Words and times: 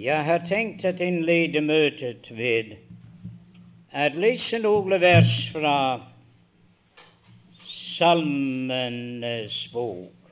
Jeg 0.00 0.24
har 0.24 0.40
tenkt 0.48 0.84
å 0.88 0.94
innlede 1.04 1.60
møtet 1.60 2.30
ved 2.32 2.70
å 3.92 4.04
lese 4.16 4.56
noen 4.62 4.94
vers 5.02 5.32
fra 5.52 5.74
Salmenes 7.68 9.58
bok, 9.74 10.30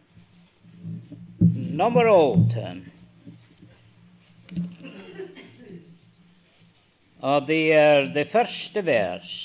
nummer 1.82 2.08
åtte. 2.14 2.72
Og 7.20 7.46
det 7.52 7.60
er 7.76 8.10
det 8.16 8.28
første 8.32 8.86
vers 8.88 9.36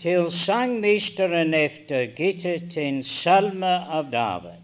til 0.00 0.32
sangmesteren 0.32 1.52
efter 1.60 2.08
gittet 2.16 2.80
en 2.80 3.04
salme 3.04 3.76
av 4.00 4.08
David. 4.14 4.62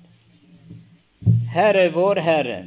Herre 1.52 1.90
vår 1.92 2.24
Herre, 2.24 2.62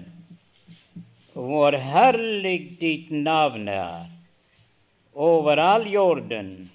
hvor 1.33 1.73
herlig 1.73 2.77
ditt 2.79 3.09
navn 3.11 3.67
er 3.67 4.05
over 5.13 5.57
all 5.57 5.87
jorden, 5.89 6.69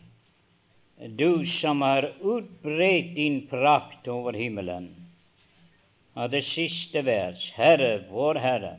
du 0.99 1.47
som 1.47 1.83
har 1.83 2.11
utbredt 2.21 3.15
din 3.15 3.41
prakt 3.51 4.09
over 4.09 4.33
himmelen. 4.33 4.91
Og 6.19 6.31
det 6.31 6.43
siste 6.43 7.05
vers, 7.07 7.43
Herre 7.55 8.01
vår 8.11 8.41
Herre, 8.43 8.75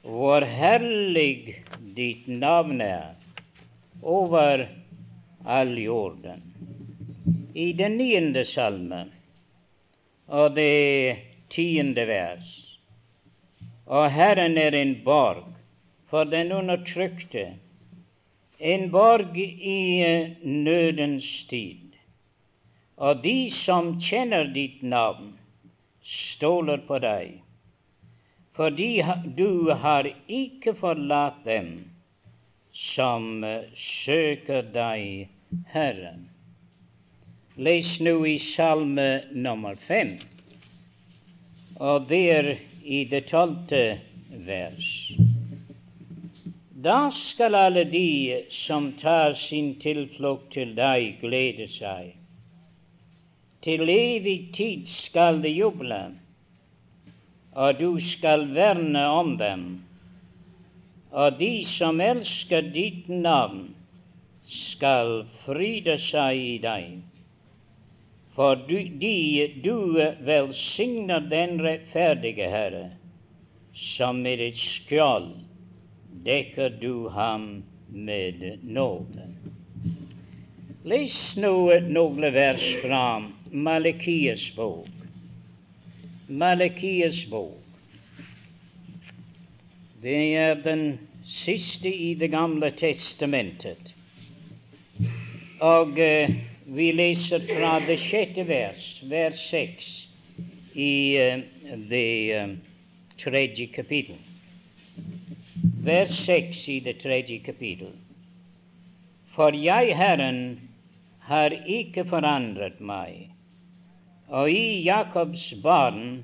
hvor 0.00 0.44
herlig 0.48 1.60
ditt 1.96 2.24
navn 2.26 2.80
er 2.80 3.12
over 4.00 4.64
all 5.44 5.76
jorden. 5.76 6.40
I 7.52 7.72
den 7.76 7.98
niende 8.00 8.46
salmen 8.48 9.12
og 10.30 10.54
det 10.56 11.18
tiende 11.52 12.06
vers. 12.08 12.69
Og 13.90 14.06
Herren 14.14 14.54
er 14.58 14.74
en 14.78 14.92
borg 15.04 15.48
for 16.10 16.28
den 16.30 16.52
undertrykte, 16.54 17.48
en 18.60 18.90
borg 18.90 19.38
i 19.38 19.80
nødens 20.42 21.26
tid. 21.50 21.96
Og 22.96 23.22
de 23.24 23.50
som 23.50 23.96
kjenner 23.98 24.52
ditt 24.54 24.82
navn, 24.86 25.32
stoler 26.06 26.84
på 26.86 27.00
deg, 27.02 27.40
fordi 28.54 29.02
du 29.36 29.72
har 29.82 30.06
ikke 30.28 30.76
forlatt 30.78 31.42
dem 31.48 31.72
som 32.70 33.42
søker 33.74 34.70
deg, 34.70 35.26
Herren. 35.74 36.28
Les 37.58 37.96
nå 37.98 38.20
i 38.28 38.38
salme 38.38 39.10
nummer 39.34 39.74
fem, 39.88 40.18
og 41.80 42.06
det 42.10 42.26
er 42.38 42.52
i 42.84 43.04
det 43.04 43.26
tolvte 43.28 44.00
vers. 44.46 45.12
Da 46.80 47.10
skal 47.12 47.54
alle 47.54 47.84
de 47.84 48.44
som 48.50 48.92
tar 48.96 49.34
sin 49.36 49.74
tilflukt 49.82 50.52
til 50.54 50.72
deg, 50.78 51.18
glede 51.20 51.66
seg. 51.68 52.14
Til 53.60 53.84
evig 53.92 54.38
tid 54.56 54.86
skal 54.88 55.42
de 55.42 55.52
juble, 55.52 56.00
og 57.52 57.80
du 57.80 57.98
skal 58.00 58.46
verne 58.54 59.04
om 59.12 59.36
dem. 59.36 59.66
Og 61.12 61.36
de 61.36 61.52
som 61.68 62.00
elsker 62.00 62.70
ditt 62.72 63.10
navn, 63.12 63.74
skal 64.50 65.26
fryde 65.44 65.98
seg 66.00 66.40
i 66.40 66.56
deg. 66.62 67.09
For 68.34 68.56
de, 68.56 69.46
du 69.64 69.76
velsigner 70.26 71.20
den 71.20 71.60
rettferdige 71.62 72.46
Herre, 72.50 72.90
som 73.74 74.22
med 74.22 74.40
et 74.40 74.58
skjold 74.58 75.32
dekker 76.24 76.70
du 76.80 77.08
ham 77.08 77.62
med 77.88 78.58
nåde. 78.62 79.26
Les 80.84 81.16
nå 81.36 81.54
noen 81.90 82.26
vers 82.32 82.64
fra 82.80 83.02
Malikias 83.52 84.46
bok. 84.56 84.88
Malikias 86.28 87.24
bok. 87.30 87.58
Det 90.00 90.20
er 90.40 90.54
den 90.64 90.84
siste 91.26 91.90
i 91.92 92.14
Det 92.14 92.30
gamle 92.32 92.70
testamentet. 92.70 93.92
Og 95.60 95.98
uh, 95.98 96.36
vi 96.70 96.92
leser 96.92 97.42
fra 97.48 97.80
det 97.82 97.96
sjette 97.98 98.44
vers, 98.46 98.84
vers 99.10 99.38
seks, 99.50 99.88
i 100.78 101.18
uh, 101.18 101.40
det 101.90 102.10
uh, 102.38 102.52
tredje 103.18 103.66
kapittel. 103.74 104.20
Vers 105.82 106.14
seks 106.24 106.68
i 106.68 106.78
det 106.84 107.00
tredje 107.02 107.40
kapittel. 107.42 107.90
For 109.34 109.56
jeg, 109.56 109.96
Herren, 109.98 110.60
har 111.26 111.54
ikke 111.66 112.04
forandret 112.06 112.78
meg, 112.78 113.32
og 114.30 114.50
i 114.54 114.82
Jakobs 114.86 115.48
barn 115.64 116.22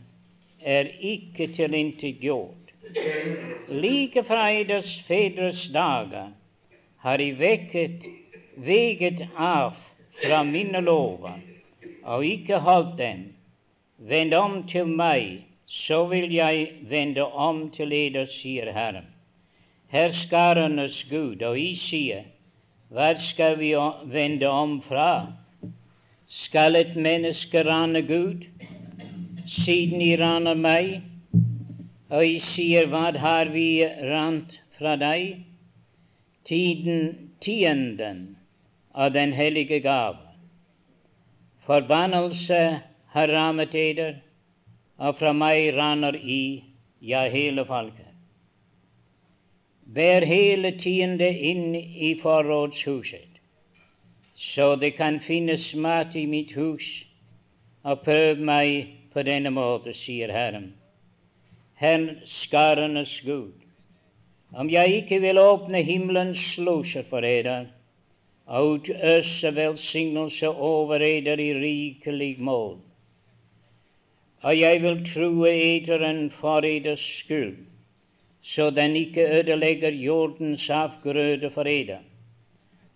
er 0.62 0.93
ikke 0.95 1.51
tilintetgjort. 1.59 2.71
Like 3.67 4.23
fra 4.27 4.47
eders 4.55 4.93
fedres 5.09 5.67
dager 5.75 6.31
har 7.03 7.23
I 7.23 7.33
vekket, 7.35 8.06
veget 8.62 9.27
av 9.35 9.75
fra 10.21 10.43
mine 10.44 10.81
lover 10.81 11.38
og 12.06 12.25
ikke 12.27 12.59
holdt 12.62 12.99
dem. 12.99 13.25
Vend 13.99 14.34
om 14.34 14.62
til 14.69 14.87
meg, 14.87 15.43
så 15.66 16.04
vil 16.06 16.32
jeg 16.32 16.69
vende 16.88 17.25
om 17.27 17.66
til 17.75 17.93
eder, 17.93 18.28
sier 18.31 18.71
Herren. 18.72 19.09
Herskarenes 19.91 21.00
Gud, 21.10 21.43
og 21.43 21.59
jeg 21.59 21.76
sier, 21.81 22.22
hva 22.94 23.15
skal 23.19 23.59
vi 23.59 23.72
vende 24.12 24.47
om 24.50 24.78
fra? 24.82 25.32
Skal 26.31 26.76
et 26.76 26.94
menneske 26.97 27.62
rane 27.66 28.03
Gud, 28.06 28.47
siden 29.47 30.03
de 30.03 30.15
raner 30.21 30.55
meg? 30.59 31.00
Og 32.10 32.22
jeg 32.22 32.41
sier, 32.47 32.87
hva 32.91 33.10
har 33.19 33.50
vi 33.50 33.82
rant 33.82 34.60
fra 34.78 34.94
deg? 35.00 35.43
Tiden, 36.47 37.31
tienden 37.43 38.36
av 38.97 39.12
den 39.12 39.33
hellige 39.33 39.81
gave. 39.81 40.17
Forbannelse 41.67 42.81
har 43.12 43.29
rammet 43.29 43.75
eder, 43.75 44.15
og 44.97 45.19
fra 45.19 45.33
meg 45.37 45.75
raner 45.77 46.17
i, 46.17 46.65
ja, 47.05 47.27
hele 47.29 47.67
folket. 47.69 48.15
Bær 49.97 50.25
hele 50.27 50.73
tiende 50.81 51.29
inn 51.29 51.77
i 51.77 52.15
forrådshuset, 52.23 53.37
så 54.35 54.73
det 54.81 54.95
kan 54.97 55.21
finnes 55.21 55.69
mat 55.75 56.17
i 56.17 56.25
mitt 56.27 56.56
hus, 56.56 56.89
og 57.85 58.01
prøv 58.09 58.41
meg 58.41 58.97
på 59.12 59.23
denne 59.29 59.53
måte, 59.53 59.93
sier 59.95 60.33
Herren. 60.33 60.73
Herren 61.77 62.23
skarenes 62.25 63.21
Gud, 63.21 63.53
om 64.56 64.73
jeg 64.73 65.03
ikke 65.03 65.21
vil 65.21 65.39
åpne 65.39 65.85
himmelens 65.85 66.41
sluser 66.55 67.05
for 67.05 67.27
eder 67.27 67.69
og 68.47 68.69
utøse 68.77 69.55
velsignelse 69.55 70.49
over 70.49 71.03
eder 71.03 71.41
i 71.43 71.53
rikelig 71.55 72.37
mål, 72.39 72.77
og 74.43 74.59
jeg 74.59 74.83
vil 74.83 75.01
true 75.07 75.51
eteren 75.51 76.31
for 76.31 76.62
eders 76.65 77.03
skyld, 77.19 77.56
så 78.43 78.71
den 78.71 78.97
ikke 78.97 79.25
ødelegger 79.41 79.91
jordens 79.91 80.71
avgrøde 80.71 81.51
for 81.51 81.67
eder, 81.67 82.05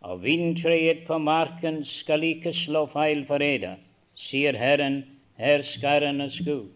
og 0.01 0.23
vindtreet 0.23 1.03
på 1.07 1.19
marken 1.19 1.85
skal 1.85 2.23
ikke 2.25 2.53
slå 2.53 2.87
feil 2.87 3.25
for 3.27 3.43
eder, 3.43 3.75
sier 4.15 4.57
Herren, 4.57 5.03
herskarenes 5.41 6.39
Gud. 6.47 6.69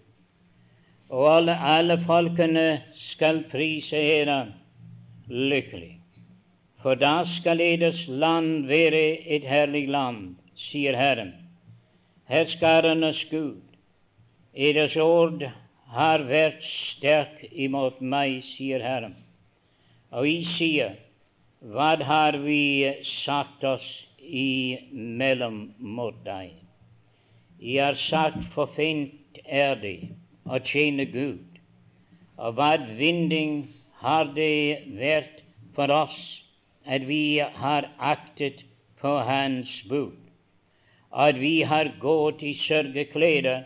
Og 1.08 1.28
alle, 1.36 1.54
alle 1.54 2.00
folkene 2.00 2.82
skal 2.92 3.44
prise 3.50 3.96
eder 3.96 4.46
lykkelig. 5.28 6.03
For 6.84 7.00
da 7.00 7.22
skal 7.24 7.62
eders 7.64 8.02
land 8.08 8.66
være 8.68 8.98
et 9.36 9.44
herlig 9.48 9.86
land, 9.88 10.34
sier 10.52 10.92
Herren. 10.92 11.30
Herskarenes 12.28 13.22
Gud, 13.30 13.62
eders 14.52 14.96
ord 15.00 15.46
har 15.94 16.26
vært 16.28 16.60
sterk 16.60 17.40
imot 17.48 18.04
meg, 18.04 18.36
sier 18.44 18.84
Herren. 18.84 19.16
Og 20.12 20.28
jeg 20.28 20.44
sier, 20.50 20.92
hva 21.72 21.96
har 22.04 22.36
vi 22.44 22.92
sagt 23.14 23.64
oss 23.64 23.88
imellom 24.20 25.70
mot 25.80 26.20
deg? 26.28 26.52
Jeg 27.64 27.80
har 27.80 27.96
sagt, 27.96 28.44
for 28.52 28.68
fint 28.76 29.40
er 29.48 29.80
det 29.80 29.98
å 30.44 30.60
tjene 30.60 31.08
Gud. 31.08 31.60
Og 32.36 32.60
hva 32.60 32.74
vinding 33.00 33.62
har 34.04 34.34
det 34.36 34.84
vært 35.00 35.46
for 35.72 35.88
oss 36.04 36.43
at 36.86 37.08
vi 37.08 37.38
har 37.38 37.90
aktet 37.98 38.64
på 39.00 39.18
Hans 39.24 39.82
bud, 39.88 40.16
at 41.12 41.36
vi 41.40 41.62
har 41.62 41.92
gått 42.00 42.42
i 42.42 42.52
sørgeklede 42.54 43.64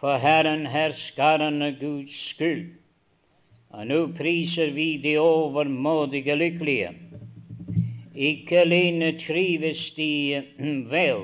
for 0.00 0.18
Herren 0.18 0.66
herskarende 0.66 1.72
Guds 1.80 2.14
skyld, 2.32 2.72
Og 3.72 3.86
nå 3.88 4.00
priser 4.12 4.74
vi 4.76 4.98
de 5.00 5.14
overmådige 5.16 6.34
lykkelige. 6.36 6.90
Ikke 8.14 8.58
alene 8.66 9.14
trives 9.16 9.86
de 9.96 10.42
vel, 10.90 11.22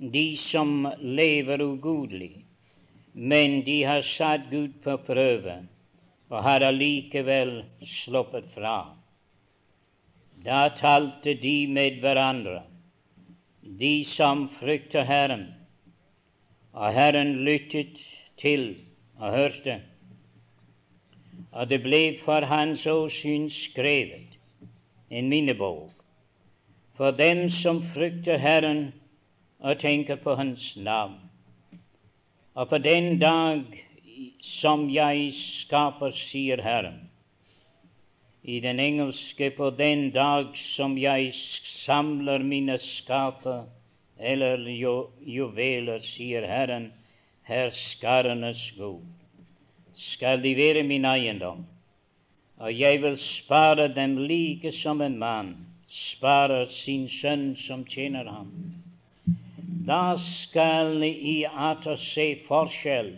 de 0.00 0.36
som 0.40 0.88
lever 0.96 1.60
ugudelig, 1.60 2.46
men 3.12 3.60
de 3.66 3.82
har 3.84 4.00
satt 4.00 4.48
Gud 4.50 4.80
på 4.84 4.96
prøve 5.04 5.58
og 6.30 6.42
har 6.46 6.64
allikevel 6.64 7.58
sluppet 7.84 8.48
fra. 8.54 8.99
Da 10.44 10.68
talte 10.76 11.34
de 11.34 11.66
med 11.68 12.00
hverandre, 12.00 12.62
de 13.60 14.04
som 14.04 14.48
frykter 14.60 15.04
Herren, 15.04 15.46
og 16.72 16.92
Herren 16.94 17.34
lyttet 17.44 18.00
til 18.40 18.72
og 19.20 19.34
hørte 19.36 19.80
og 21.52 21.70
det 21.70 21.80
ble 21.82 22.02
for 22.22 22.46
hans 22.46 22.86
åsyn 22.86 23.48
skrevet 23.50 24.36
en 25.10 25.28
minnebok 25.28 25.90
for 26.98 27.16
dem 27.16 27.48
som 27.50 27.82
frykter 27.94 28.38
Herren 28.38 28.92
og 29.58 29.78
tenker 29.80 30.16
på 30.16 30.34
Hans 30.34 30.76
navn. 30.76 31.16
Og 32.54 32.68
på 32.68 32.78
den 32.78 33.18
dag 33.18 33.64
som 34.42 34.88
jeg 34.90 35.32
skaper, 35.34 36.10
sier 36.16 36.62
Herren. 36.62 37.09
I 38.42 38.60
den 38.60 38.80
engelske 38.80 39.50
på 39.50 39.70
den 39.70 40.10
dag 40.10 40.56
som 40.56 40.96
jeg 40.98 41.34
samler 41.34 42.38
mine 42.38 42.78
skatter 42.78 43.64
eller 44.18 44.58
ju, 44.68 45.10
juveler, 45.20 45.98
sier 45.98 46.46
Herren, 46.48 46.92
herskarenes 47.48 48.70
Gud 48.76 49.04
skal 49.94 50.40
de 50.42 50.54
være 50.56 50.82
min 50.86 51.04
eiendom, 51.04 51.66
og 52.56 52.72
jeg 52.72 53.02
vil 53.02 53.18
spare 53.20 53.88
dem 53.92 54.16
like 54.18 54.72
som 54.72 55.00
en 55.04 55.18
mann 55.18 55.50
sparer 55.90 56.64
sin 56.70 57.08
sønn 57.10 57.56
som 57.58 57.84
tjener 57.84 58.28
ham. 58.30 58.52
Da 59.86 60.16
skal 60.16 61.02
I 61.04 61.42
atter 61.48 61.96
se 62.00 62.26
forskjell 62.46 63.10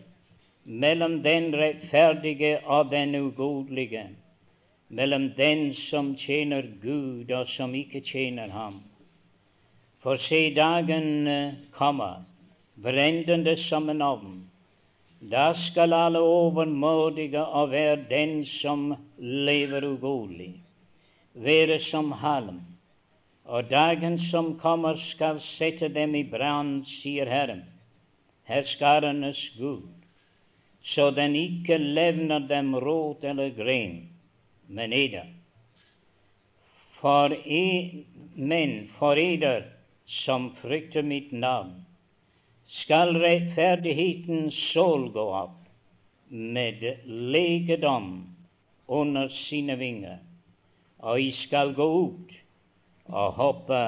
mellom 0.64 1.20
den 1.22 1.52
rettferdige 1.54 2.58
og 2.64 2.90
den 2.90 3.14
ugudelige, 3.18 4.06
mellom 4.92 5.30
den 5.36 5.70
som 5.72 6.12
tjener 6.16 6.66
Gud 6.82 7.30
og 7.32 7.46
som 7.48 7.72
ikke 7.74 8.02
tjener 8.04 8.52
ham. 8.52 8.82
For 10.04 10.20
se, 10.20 10.50
dagen 10.54 11.28
eh, 11.30 11.54
kommer, 11.72 12.26
brennende 12.76 13.54
som 13.56 13.88
en 13.88 14.02
ovn, 14.04 14.42
da 15.32 15.52
skal 15.54 15.94
alle 15.94 16.20
overmådige 16.20 17.40
og 17.40 17.70
være 17.72 17.96
den 18.10 18.42
som 18.44 18.90
lever 19.18 19.86
ugodelig, 19.86 20.56
være 21.34 21.78
som 21.78 22.12
halm. 22.12 22.60
Og 23.44 23.70
dagen 23.70 24.18
som 24.18 24.58
kommer, 24.58 24.98
skal 24.98 25.40
sette 25.40 25.88
dem 25.88 26.14
i 26.14 26.24
brann, 26.28 26.82
sier 26.84 27.30
Herren, 27.30 27.64
herskarenes 28.44 29.48
Gud, 29.56 29.88
så 30.82 31.10
den 31.14 31.36
ikke 31.38 31.78
levner 31.78 32.42
dem 32.50 32.74
rot 32.74 33.24
eller 33.24 33.54
gren, 33.56 34.11
men 34.72 34.92
eder. 34.92 35.28
For 37.00 37.34
i 37.34 38.04
men 38.34 38.88
for 38.98 39.18
eder 39.20 39.66
som 40.08 40.50
frykter 40.56 41.02
mitt 41.02 41.32
navn, 41.32 41.74
skal 42.64 43.16
rettferdighetens 43.18 44.56
sol 44.72 45.08
gå 45.12 45.24
opp 45.42 45.58
med 46.30 46.84
legedom 47.06 48.12
under 48.88 49.28
sine 49.28 49.76
vinger, 49.80 50.20
og 51.02 51.20
I 51.20 51.30
skal 51.36 51.74
gå 51.76 51.88
ut 52.06 52.36
og 53.10 53.34
hoppe 53.36 53.82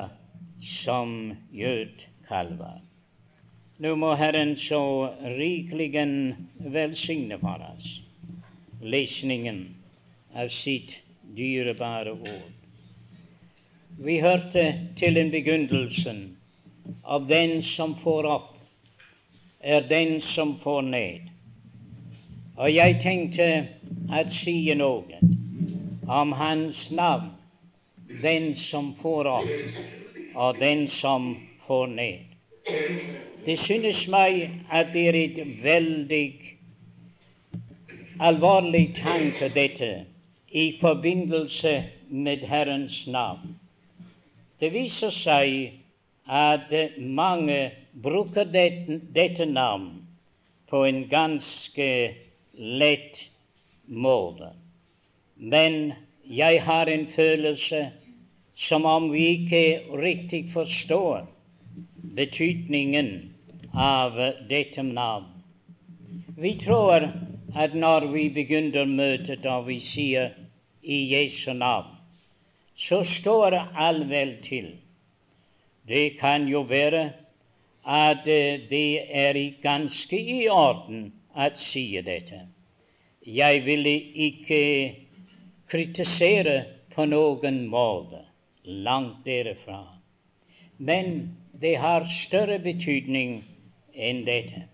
som 0.65 1.33
gjødkalver. 1.55 2.83
Nå 3.79 3.95
må 3.99 4.13
Herren 4.19 4.55
så 4.59 4.83
rikelig 5.39 5.95
velsigne 6.75 7.39
for 7.41 7.63
oss 7.73 7.89
lesningen 8.85 9.65
av 10.35 10.49
sitt 10.49 11.01
dyrebare 11.37 12.13
ord. 12.13 12.51
Vi 13.99 14.19
hørte 14.21 14.65
til 14.99 15.17
en 15.17 15.31
begynnelsen 15.31 16.25
av 17.05 17.29
den 17.31 17.63
som 17.63 17.95
får 18.03 18.27
opp 18.27 18.51
er 19.65 19.81
den 19.81 20.21
som 20.21 20.59
får 20.59 20.83
ned. 20.83 21.21
Og 22.57 22.75
jeg 22.75 22.99
tenkte 23.03 23.47
å 24.13 24.21
si 24.31 24.59
noe 24.77 25.21
om 26.05 26.35
hans 26.37 26.91
navn, 26.93 27.31
den 28.23 28.53
som 28.55 28.93
får 29.01 29.31
opp, 29.31 29.79
og 30.35 30.61
den 30.61 30.85
som 30.91 31.33
får 31.67 31.87
ned. 31.95 32.21
Det 33.47 33.57
synes 33.61 34.05
meg 34.13 34.51
at 34.69 34.93
det 34.93 35.07
er 35.09 35.19
et 35.23 35.41
veldig 35.65 36.27
alvorlig 38.21 38.85
tanke, 39.01 39.49
dette, 39.55 39.91
i 40.55 40.79
forbindelse 40.81 41.85
med 42.09 42.37
Herrens 42.47 43.07
navn. 43.07 43.57
Det 44.61 44.71
viser 44.71 45.11
seg 45.11 45.73
at 46.31 46.71
mange 46.99 47.73
bruker 48.05 48.47
dette, 48.47 49.01
dette 49.17 49.49
navn 49.51 49.89
på 50.71 50.85
en 50.87 51.01
ganske 51.11 51.89
lett 52.55 53.19
måte. 53.91 54.53
Men 55.37 55.93
jeg 56.23 56.63
har 56.63 56.87
en 56.87 57.09
følelse 57.17 57.83
som 58.55 58.87
om 58.87 59.11
vi 59.11 59.27
ikke 59.41 59.65
riktig 59.99 60.45
forstår 60.55 61.27
betydningen 62.15 63.11
av 63.75 64.23
dette 64.49 64.87
navn. 64.87 65.27
Vi 66.39 66.55
tror 66.63 67.11
at 67.59 67.75
når 67.75 68.07
vi 68.15 68.29
begynner 68.39 68.87
møtet 68.87 69.47
og 69.51 69.67
vi 69.67 69.83
sier 69.83 70.31
i 70.85 71.15
Jesu 71.15 71.53
navn, 71.53 71.97
så 72.77 73.03
står 73.05 73.57
alt 73.75 74.09
vel 74.11 74.37
til. 74.43 74.73
Det 75.89 76.19
kan 76.21 76.49
jo 76.49 76.65
være 76.69 77.13
at 77.85 78.29
eh, 78.29 78.61
det 78.71 79.01
er 79.11 79.39
ganske 79.63 80.19
i 80.19 80.49
orden 80.49 81.13
å 81.37 81.49
si 81.61 81.87
dette. 82.05 82.41
Jeg 83.25 83.65
ville 83.65 83.95
ikke 84.29 84.63
kritisere 85.69 86.65
på 86.95 87.07
noen 87.09 87.65
måte, 87.69 88.23
langt 88.65 89.25
derifra. 89.25 89.83
Men 90.79 91.37
det 91.61 91.77
har 91.81 92.09
større 92.09 92.59
betydning 92.59 93.43
enn 93.95 94.25
dette. 94.27 94.67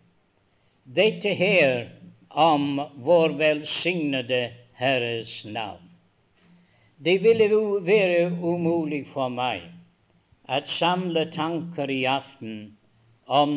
Dette 0.84 1.34
her 1.34 1.88
om 2.30 2.80
vår 3.04 3.36
velsignede 3.38 4.42
Herres 4.78 5.44
navn. 5.44 5.89
Det 7.04 7.22
ville 7.22 7.48
være 7.82 8.30
umulig 8.42 9.06
for 9.08 9.32
meg 9.32 9.62
å 10.50 10.58
samle 10.68 11.22
tanker 11.32 11.88
i 11.88 12.02
aften 12.04 12.58
om 13.24 13.54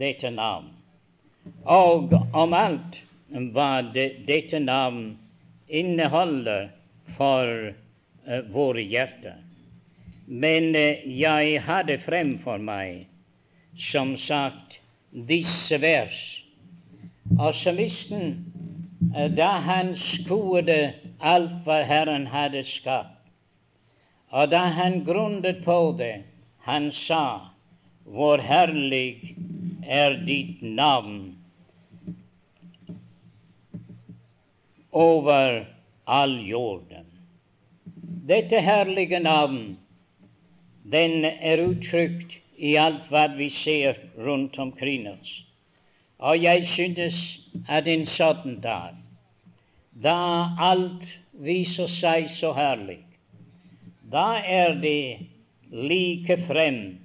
dette 0.00 0.30
navn, 0.32 0.70
og 1.68 2.14
om 2.32 2.54
alt 2.56 2.96
hva 3.52 3.82
dette 3.92 4.60
navn 4.62 5.18
inneholder 5.68 6.70
for 7.18 7.52
uh, 7.68 8.40
våre 8.54 8.80
hjerter. 8.80 9.36
Men 10.26 10.70
uh, 10.72 11.04
jeg 11.04 11.60
hadde 11.66 11.98
fremfor 12.06 12.62
meg, 12.62 13.04
som 13.76 14.16
sagt, 14.16 14.78
disse 15.28 15.76
vers. 15.84 16.16
Og 17.36 17.52
salmisten, 17.52 18.38
uh, 19.12 19.28
da 19.36 19.58
han 19.68 19.92
skuede 19.92 20.80
alt 21.20 21.54
hva 21.64 21.82
Herren 21.84 22.26
hadde 22.32 22.62
skapt, 22.62 23.14
og 24.30 24.50
da 24.50 24.68
han 24.76 25.02
grunnet 25.04 25.64
på 25.64 25.78
det, 25.98 26.24
han 26.68 26.90
sa 26.92 27.50
hvor 28.04 28.40
herlig 28.44 29.34
er 29.84 30.18
ditt 30.28 30.62
navn 30.62 31.36
over 34.92 35.64
all 36.04 36.36
jorden. 36.46 37.06
Dette 38.28 38.60
herlige 38.60 39.20
navn, 39.20 39.78
den 40.84 41.24
er 41.24 41.64
uttrykt 41.64 42.36
i 42.56 42.76
alt 42.80 43.08
hva 43.12 43.28
vi 43.36 43.48
ser 43.52 43.96
rundt 44.16 44.58
omkring 44.58 45.08
oss. 45.08 45.42
Og 46.18 46.42
jeg 46.42 46.64
synes 46.66 47.18
at 47.68 47.86
en 47.88 48.06
sånn 48.08 48.58
dag, 48.64 48.96
da 50.02 50.54
alt 50.58 51.06
viser 51.32 51.90
seg 51.90 52.28
så 52.30 52.52
herlig, 52.54 53.00
da 54.12 54.38
er 54.38 54.76
det 54.82 55.26
like 55.70 56.38
frem 56.46 56.98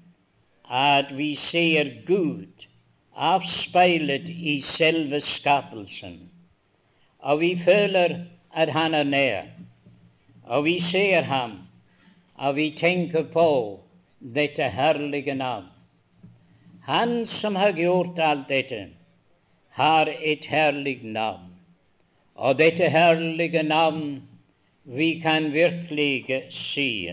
at 0.69 1.11
vi 1.17 1.33
ser 1.35 1.89
Gud 2.07 2.67
avspeilet 3.13 4.29
i 4.29 4.59
selve 4.61 5.19
skapelsen. 5.21 6.29
Og 7.19 7.39
vi 7.39 7.55
føler 7.65 8.15
at 8.53 8.71
han 8.73 8.93
er 8.93 9.03
nær, 9.03 9.43
og 10.43 10.65
vi 10.65 10.79
ser 10.79 11.21
ham, 11.21 11.59
og 12.35 12.55
vi 12.55 12.71
tenker 12.77 13.23
på 13.33 13.79
dette 14.19 14.69
herlige 14.69 15.35
navn. 15.35 15.69
Han 16.83 17.25
som 17.25 17.55
har 17.55 17.71
gjort 17.71 18.19
alt 18.19 18.49
dette, 18.49 18.87
har 19.69 20.09
et 20.21 20.45
herlig 20.45 20.99
navn. 21.03 21.52
Og 22.43 22.57
dette 22.59 22.89
herlige 22.91 23.61
navn, 23.63 24.23
vi 24.83 25.13
kan 25.23 25.45
virkelig 25.53 26.41
si, 26.51 27.07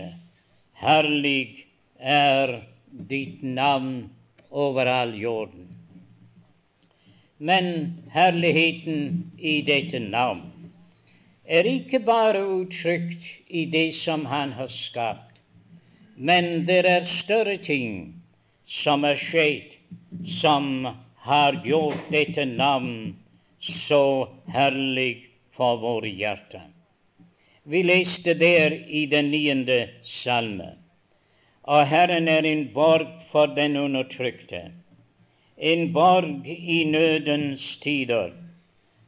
herlig 0.75 1.67
er 1.95 2.57
ditt 3.07 3.39
navn 3.43 4.09
over 4.51 4.89
all 4.91 5.13
jorden. 5.15 5.69
Men 7.39 7.71
herligheten 8.11 9.31
i 9.39 9.61
dette 9.63 10.03
navn 10.03 10.43
er 11.47 11.63
ikke 11.63 12.03
bare 12.03 12.43
uttrykt 12.43 13.23
i 13.47 13.63
det 13.71 13.93
som 13.95 14.27
Han 14.27 14.51
har 14.59 14.67
skapt, 14.67 15.39
men 16.17 16.67
det 16.67 16.83
er 16.85 17.07
større 17.07 17.55
ting 17.57 18.21
som 18.67 19.07
er 19.07 19.15
skjedd, 19.15 19.79
som 20.27 20.87
har 21.23 21.63
gjort 21.63 22.11
dette 22.11 22.45
navn 22.45 23.15
så 23.61 24.29
herlig 24.47 25.25
for 25.55 25.77
våre 25.81 26.09
hjerter. 26.09 26.67
Vi 27.63 27.83
leste 27.83 28.33
der 28.33 28.73
i 28.73 29.05
den 29.05 29.29
niende 29.31 29.89
salme. 30.01 30.73
Og 31.63 31.85
Herren 31.87 32.27
er 32.27 32.45
en 32.45 32.63
borg 32.73 33.07
for 33.31 33.45
den 33.45 33.77
undertrykte, 33.77 34.71
en 35.57 35.93
borg 35.93 36.47
i 36.47 36.83
nødens 36.83 37.77
tider. 37.77 38.31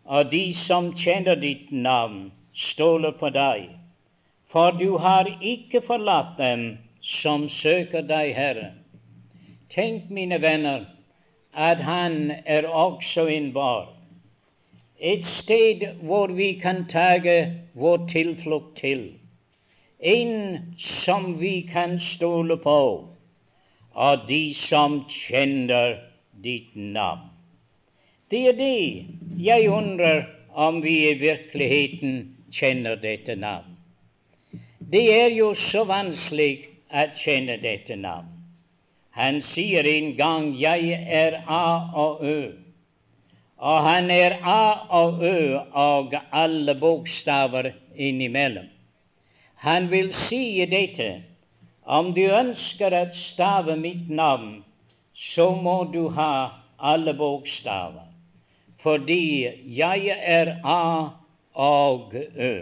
Og 0.06 0.32
de 0.32 0.54
som 0.54 0.92
kjenner 0.94 1.36
ditt 1.36 1.72
navn, 1.72 2.32
stoler 2.54 3.16
på 3.18 3.32
deg, 3.34 3.72
for 4.54 4.76
du 4.78 4.98
har 5.02 5.30
ikke 5.42 5.82
forlatt 5.82 6.38
dem 6.38 6.66
som 7.02 7.48
søker 7.50 8.06
deg, 8.06 8.36
Herre. 8.38 8.70
Tenk, 9.74 10.12
mine 10.14 10.38
venner, 10.42 10.86
at 11.54 11.82
Han 11.82 12.32
er 12.46 12.68
også 12.68 13.26
en 13.28 13.50
borg, 13.54 13.93
et 15.04 15.26
sted 15.28 15.84
hvor 16.02 16.32
vi 16.32 16.54
kan 16.62 16.86
tage 16.88 17.36
vår 17.76 18.08
tilflukt 18.08 18.78
til 18.80 19.12
en 20.04 20.76
som 20.78 21.40
vi 21.40 21.62
kan 21.72 22.00
stole 22.00 22.58
på, 22.58 23.08
og 23.94 24.26
de 24.28 24.54
som 24.54 25.04
kjenner 25.08 25.96
ditt 26.44 26.76
navn. 26.76 27.30
Det 28.32 28.48
er 28.50 28.58
det 28.58 29.06
jeg 29.40 29.70
undrer 29.70 30.26
om 30.54 30.82
vi 30.84 30.96
i 31.10 31.14
virkeligheten 31.22 32.36
kjenner 32.52 32.96
dette 33.00 33.36
navn. 33.36 33.78
Det 34.80 35.06
er 35.14 35.30
jo 35.32 35.54
så 35.58 35.86
vanskelig 35.88 36.66
å 36.92 37.06
kjenne 37.18 37.58
dette 37.62 37.96
navn. 37.96 38.28
Han 39.14 39.42
sier 39.42 39.86
en 39.86 40.16
gang 40.18 40.54
'Jeg 40.58 41.00
er 41.08 41.44
A 41.48 41.90
og 41.96 42.26
Ø'. 42.26 42.63
Og 43.64 43.84
han 43.84 44.12
er 44.12 44.34
A 44.44 44.64
og 44.92 45.22
Ø 45.24 45.60
og 45.80 46.14
alle 46.32 46.76
bokstaver 46.76 47.70
innimellom. 47.96 48.66
Han 49.64 49.88
vil 49.92 50.12
si 50.14 50.66
dette 50.68 51.24
om 51.86 52.12
du 52.16 52.26
ønsker 52.28 52.96
å 52.96 53.06
stave 53.16 53.78
mitt 53.80 54.10
navn, 54.12 54.64
så 55.16 55.50
må 55.56 55.78
du 55.94 56.10
ha 56.18 56.60
alle 56.80 57.14
bokstaver, 57.16 58.08
fordi 58.84 59.48
jeg 59.78 60.12
er 60.12 60.58
A 60.64 61.10
og 61.56 62.16
Ø. 62.36 62.54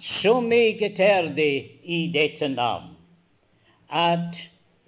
Så 0.00 0.40
meget 0.40 0.98
er 1.00 1.30
det 1.36 1.54
i 1.84 2.00
dette 2.14 2.48
navn 2.48 2.96
at 3.90 4.38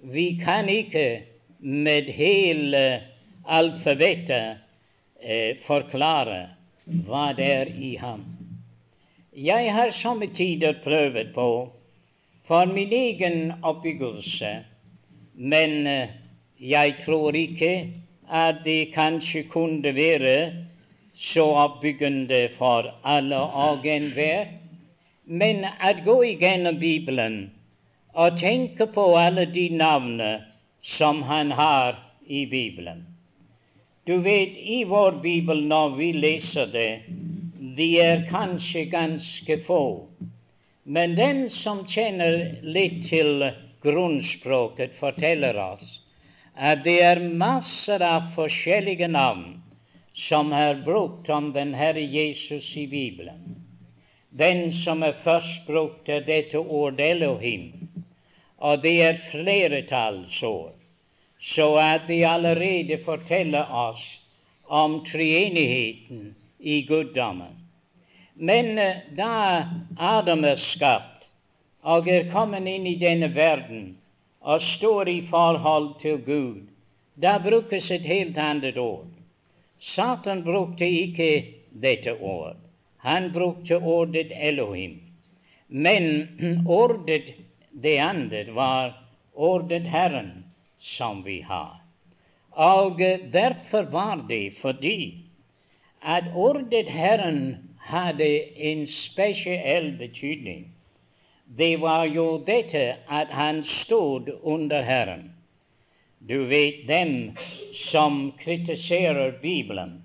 vi 0.02 0.40
kan 0.44 0.68
ikke 0.68 1.22
med 1.60 2.10
hele 2.10 3.02
alfabetet 3.46 4.61
eh, 5.22 5.56
forklare 5.66 6.48
hva 7.06 7.30
det 7.36 7.46
er 7.46 7.70
i 7.72 7.94
ham. 7.96 8.24
Jeg 9.32 9.72
har 9.72 9.94
somme 9.96 10.26
tider 10.34 10.74
prøvd 10.84 11.32
på 11.34 11.48
for 12.48 12.66
min 12.66 12.92
egen 12.92 13.52
oppbyggelse, 13.62 14.50
men 15.34 15.86
eh, 15.86 16.08
jeg 16.58 16.96
tror 17.04 17.36
ikke 17.36 17.72
at 18.28 18.64
det 18.64 18.92
kanskje 18.94 19.46
kunne 19.48 19.94
være 19.94 20.36
så 21.14 21.44
oppbyggende 21.64 22.48
for 22.58 22.90
alle 23.04 23.38
og 23.38 23.86
enhver. 23.86 24.46
Men 25.24 25.64
å 25.64 25.92
gå 26.04 26.16
igjennom 26.32 26.78
Bibelen 26.80 27.36
og 28.12 28.38
tenke 28.40 28.86
på 28.86 29.06
alle 29.16 29.46
de 29.46 29.68
navnene 29.70 30.32
som 30.82 31.22
han 31.22 31.52
har 31.54 31.96
i 32.26 32.44
Bibelen. 32.46 33.11
Du 34.04 34.16
vet, 34.18 34.56
i 34.58 34.84
vår 34.84 35.12
bibel, 35.22 35.66
når 35.66 35.96
vi 35.96 36.12
leser 36.12 36.66
det, 36.72 37.02
de 37.76 37.88
er 38.02 38.24
kanskje 38.30 38.84
ganske 38.90 39.56
få. 39.62 40.08
Men 40.82 41.14
den 41.14 41.44
som 41.50 41.84
kjenner 41.86 42.58
litt 42.66 43.04
til 43.06 43.46
grunnspråket, 43.84 44.98
forteller 44.98 45.58
oss 45.62 46.00
at 46.52 46.82
det 46.84 46.98
er 47.00 47.22
masser 47.22 48.02
av 48.04 48.26
forskjellige 48.34 49.06
navn 49.08 49.62
som 50.12 50.50
er 50.52 50.82
brukt 50.84 51.30
om 51.30 51.52
den 51.54 51.72
Herre 51.74 52.02
Jesus 52.02 52.74
i 52.76 52.88
Bibelen. 52.90 53.56
Den 54.34 54.66
som 54.72 55.06
er 55.06 55.14
først 55.22 55.62
brukt, 55.66 56.08
er 56.08 56.26
dette 56.26 56.58
ordet 56.58 57.14
Elohim, 57.14 57.70
og 58.58 58.82
det 58.82 58.98
er 59.06 59.22
flertallsord, 59.30 60.74
så 61.42 61.74
at 61.76 62.06
de 62.08 62.22
allerede 62.24 62.98
forteller 63.04 63.72
oss 63.74 64.02
om 64.64 65.00
treenigheten 65.04 66.34
i 66.58 66.82
guddommen. 66.82 67.58
Men 68.34 68.78
eh, 68.78 68.96
da 69.16 69.66
Adam 69.98 70.44
er 70.44 70.56
skapt 70.56 71.26
og 71.82 72.08
er 72.08 72.30
kommet 72.30 72.66
inn 72.70 72.86
i 72.86 72.94
denne 73.00 73.28
verden 73.34 73.96
og 74.40 74.62
står 74.62 75.08
i 75.10 75.20
forhold 75.26 75.96
til 76.00 76.22
Gud, 76.26 76.62
da 77.14 77.36
brukes 77.42 77.90
et 77.90 78.06
helt 78.06 78.38
annet 78.38 78.78
ord. 78.78 79.10
Satan 79.78 80.44
brukte 80.46 80.86
ikke 80.86 81.30
dette 81.82 82.14
ord. 82.20 82.56
Han 83.02 83.32
brukte 83.34 83.78
ordet 83.78 84.30
Elohim. 84.30 85.00
Men 85.68 86.28
ordet 86.66 87.34
det 87.72 87.98
andre 87.98 88.46
var 88.54 88.94
ordet 89.34 89.86
Herren, 89.90 90.41
som 90.82 91.22
vi 91.24 91.40
har. 91.40 91.78
Og 92.50 92.98
derfor 93.32 93.82
var 93.90 94.24
det 94.28 94.58
fordi 94.60 95.24
at 96.02 96.24
ordet 96.34 96.88
Herren 96.88 97.70
hadde 97.80 98.58
en 98.58 98.86
spesiell 98.86 99.92
betydning. 99.98 100.66
Det 101.58 101.80
var 101.80 102.04
jo 102.04 102.44
dette 102.46 102.96
at 103.08 103.30
han 103.30 103.62
stod 103.62 104.28
under 104.42 104.82
Herren. 104.82 105.32
Du 106.28 106.44
vet, 106.44 106.86
dem 106.88 107.36
som 107.74 108.32
kritiserer 108.38 109.32
Bibelen, 109.42 110.02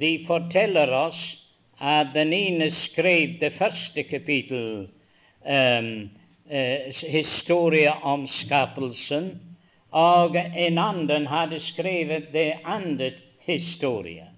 de 0.00 0.24
forteller 0.26 0.92
oss 0.92 1.38
at 1.80 2.12
den 2.14 2.32
ene 2.32 2.70
skrev 2.70 3.38
det 3.40 3.52
første 3.52 4.02
kapittel, 4.02 4.88
um, 5.48 6.10
uh, 6.52 6.92
historie 7.08 7.92
om 8.02 8.26
skapelsen, 8.26 9.38
og 9.90 10.36
en 10.36 10.78
annen 10.78 11.26
hadde 11.26 11.60
skrevet 11.60 12.32
det 12.32 12.52
andre 12.64 13.12
historie 13.46 14.28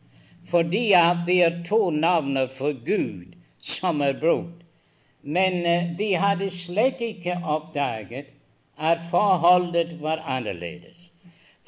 fordi 0.50 0.92
at 0.92 1.26
det 1.26 1.42
er 1.42 1.62
to 1.66 1.90
navn 1.90 2.38
for 2.57 2.75
Gud 2.87 3.37
som 3.61 4.00
er 4.00 4.12
brukt. 4.21 4.64
Men 5.23 5.66
eh, 5.66 5.90
de 5.99 6.14
hadde 6.16 6.50
slett 6.50 7.00
ikke 7.04 7.37
oppdaget 7.45 8.33
at 8.78 9.02
forholdet 9.11 9.99
var 10.00 10.23
annerledes. 10.26 11.11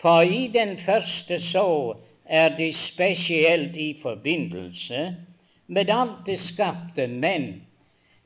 For 0.01 0.23
i 0.23 0.49
den 0.49 0.77
første 0.79 1.39
så 1.39 1.95
er 2.25 2.57
de 2.57 2.73
spesielt 2.73 3.77
i 3.77 3.93
forbindelse 4.03 5.17
med 5.67 5.91
alt 5.91 6.27
det 6.27 6.39
skapte, 6.41 7.07
men 7.07 7.63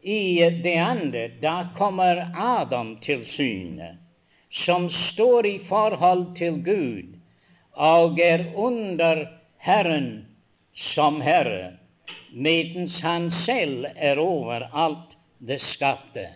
i 0.03 0.39
det 0.63 0.77
andre, 0.79 1.29
da 1.43 1.67
kommer 1.77 2.31
Adam 2.35 2.97
til 3.03 3.25
syne, 3.27 3.97
som 4.51 4.91
står 4.91 5.47
i 5.47 5.59
forhold 5.69 6.35
til 6.37 6.63
Gud 6.65 7.17
og 7.77 8.21
er 8.21 8.45
under 8.55 9.27
Herren 9.59 10.27
som 10.73 11.21
Herre, 11.21 11.77
medens 12.33 13.01
Han 13.01 13.31
selv 13.31 13.87
er 13.97 14.19
over 14.19 14.69
alt 14.73 15.17
det 15.39 15.61
skapte. 15.61 16.29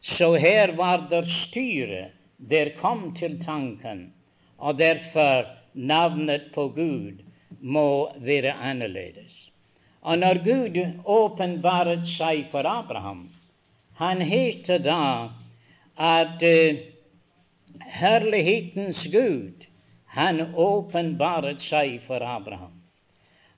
Så 0.00 0.34
her 0.34 0.76
var 0.76 1.06
det 1.10 1.26
styre 1.28 2.08
der 2.50 2.72
kom 2.80 3.14
til 3.14 3.36
tanken, 3.44 4.12
og 4.58 4.78
derfor 4.78 5.44
navnet 5.74 6.50
på 6.54 6.68
Gud 6.68 7.20
må 7.60 8.12
være 8.16 8.52
annerledes. 8.52 9.50
Og 10.02 10.18
når 10.18 10.40
Gud 10.44 10.78
åpenbaret 11.04 12.06
seg 12.08 12.46
for 12.50 12.64
Abraham, 12.64 13.28
han 14.00 14.22
heter 14.24 14.78
da 14.80 15.28
at 16.00 16.40
uh, 16.40 16.80
herlighetens 17.90 19.04
Gud, 19.12 19.66
han 20.06 20.54
åpenbaret 20.54 21.62
seg 21.62 22.00
for 22.06 22.22
Abraham. 22.24 22.74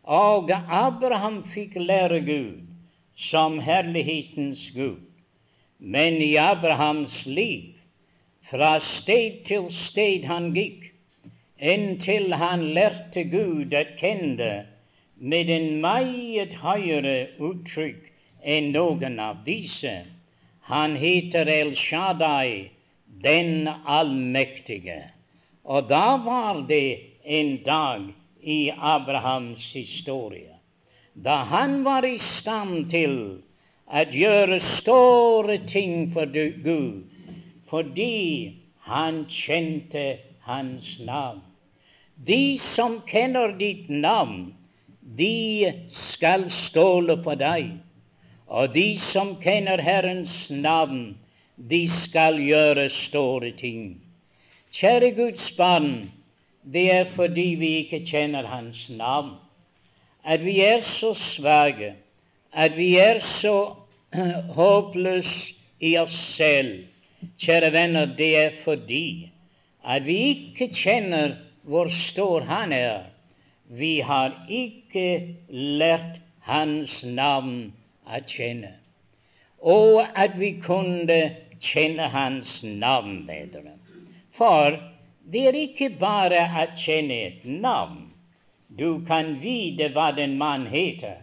Og 0.05 0.51
Abraham 0.53 1.43
fikk 1.55 1.77
lære 1.79 2.21
Gud 2.27 2.69
som 3.17 3.59
herlighetens 3.61 4.71
Gud. 4.75 5.05
Men 5.79 6.21
i 6.23 6.37
Abrahams 6.37 7.27
liv, 7.27 7.75
fra 8.51 8.79
sted 8.79 9.45
til 9.47 9.69
sted 9.73 10.27
han 10.29 10.51
gikk, 10.57 10.91
inntil 11.59 12.35
han 12.35 12.65
lærte 12.77 13.25
Gud 13.31 13.75
å 13.75 13.85
kjenne 13.99 14.53
med 15.23 15.51
en 15.51 15.81
meget 15.81 16.57
høyere 16.62 17.17
uttrykk 17.39 18.11
enn 18.43 18.73
noen 18.75 19.21
av 19.23 19.45
disse. 19.47 19.95
Han 20.67 20.97
heter 20.99 21.51
El 21.51 21.75
Shaddai, 21.79 22.71
den 23.21 23.69
allmektige. 23.69 25.02
Og 25.64 25.88
da 25.88 26.16
var 26.25 26.64
det 26.69 26.99
en 27.25 27.57
dag 27.64 28.09
i 28.42 28.71
Abrahams 28.71 29.73
historie 29.73 30.52
da 31.14 31.42
han 31.45 31.85
var 31.85 32.04
i 32.09 32.16
stand 32.19 32.88
til 32.90 33.16
å 33.92 34.04
gjøre 34.09 34.59
store 34.64 35.59
ting 35.69 36.07
for 36.14 36.25
Gud, 36.33 37.04
fordi 37.69 38.57
han 38.88 39.25
kjente 39.28 40.04
hans 40.47 40.95
navn. 41.04 41.42
De 42.16 42.57
som 42.59 43.00
kjenner 43.09 43.52
ditt 43.59 43.90
navn, 43.90 44.54
de 45.02 45.73
skal 45.92 46.49
stole 46.50 47.19
på 47.21 47.35
deg. 47.37 47.75
Og 48.49 48.73
de 48.73 48.92
som 49.00 49.35
kjenner 49.42 49.83
Herrens 49.83 50.50
navn, 50.54 51.19
de 51.56 51.88
skal 51.90 52.40
gjøre 52.40 52.88
store 52.88 53.52
ting. 53.56 54.00
Kjære 54.73 55.11
Guds 55.16 55.50
barn, 55.56 56.12
det 56.73 56.87
er 56.92 57.04
fordi 57.16 57.49
vi 57.61 57.68
ikke 57.82 58.04
kjenner 58.06 58.47
Hans 58.47 58.90
navn, 58.90 59.35
at 60.25 60.44
vi 60.44 60.61
er 60.61 60.80
så 60.80 61.14
svake, 61.14 61.94
at 62.52 62.76
vi 62.76 62.97
er 62.97 63.18
så 63.18 63.75
håpløse 64.56 65.54
i 65.80 65.97
oss 65.99 66.16
selv. 66.37 66.85
Kjære 67.38 67.73
venner, 67.73 68.06
det 68.06 68.37
er 68.37 68.50
fordi 68.64 69.30
at 69.85 70.06
vi 70.06 70.16
ikke 70.16 70.68
kjenner 70.75 71.37
hvor 71.62 71.88
stor 71.88 72.40
Han 72.40 72.73
er. 72.73 73.02
Vi 73.68 74.00
har 74.00 74.47
ikke 74.49 75.37
lært 75.49 76.21
Hans 76.42 77.04
navn 77.04 77.73
å 78.06 78.18
kjenne. 78.26 78.82
Og 79.62 80.02
at 80.19 80.35
vi 80.40 80.57
kunne 80.62 81.21
kjenne 81.62 82.09
Hans 82.11 82.62
navn 82.64 83.23
bedre. 83.26 83.76
For 84.35 84.78
det 85.33 85.47
er 85.49 85.59
ikke 85.59 85.90
bare 86.00 86.42
å 86.62 86.66
kjenne 86.78 87.19
et 87.28 87.45
navn. 87.47 88.09
Du 88.78 89.04
kan 89.07 89.37
vite 89.42 89.90
hva 89.95 90.11
den 90.16 90.38
mann 90.40 90.66
heter, 90.66 91.21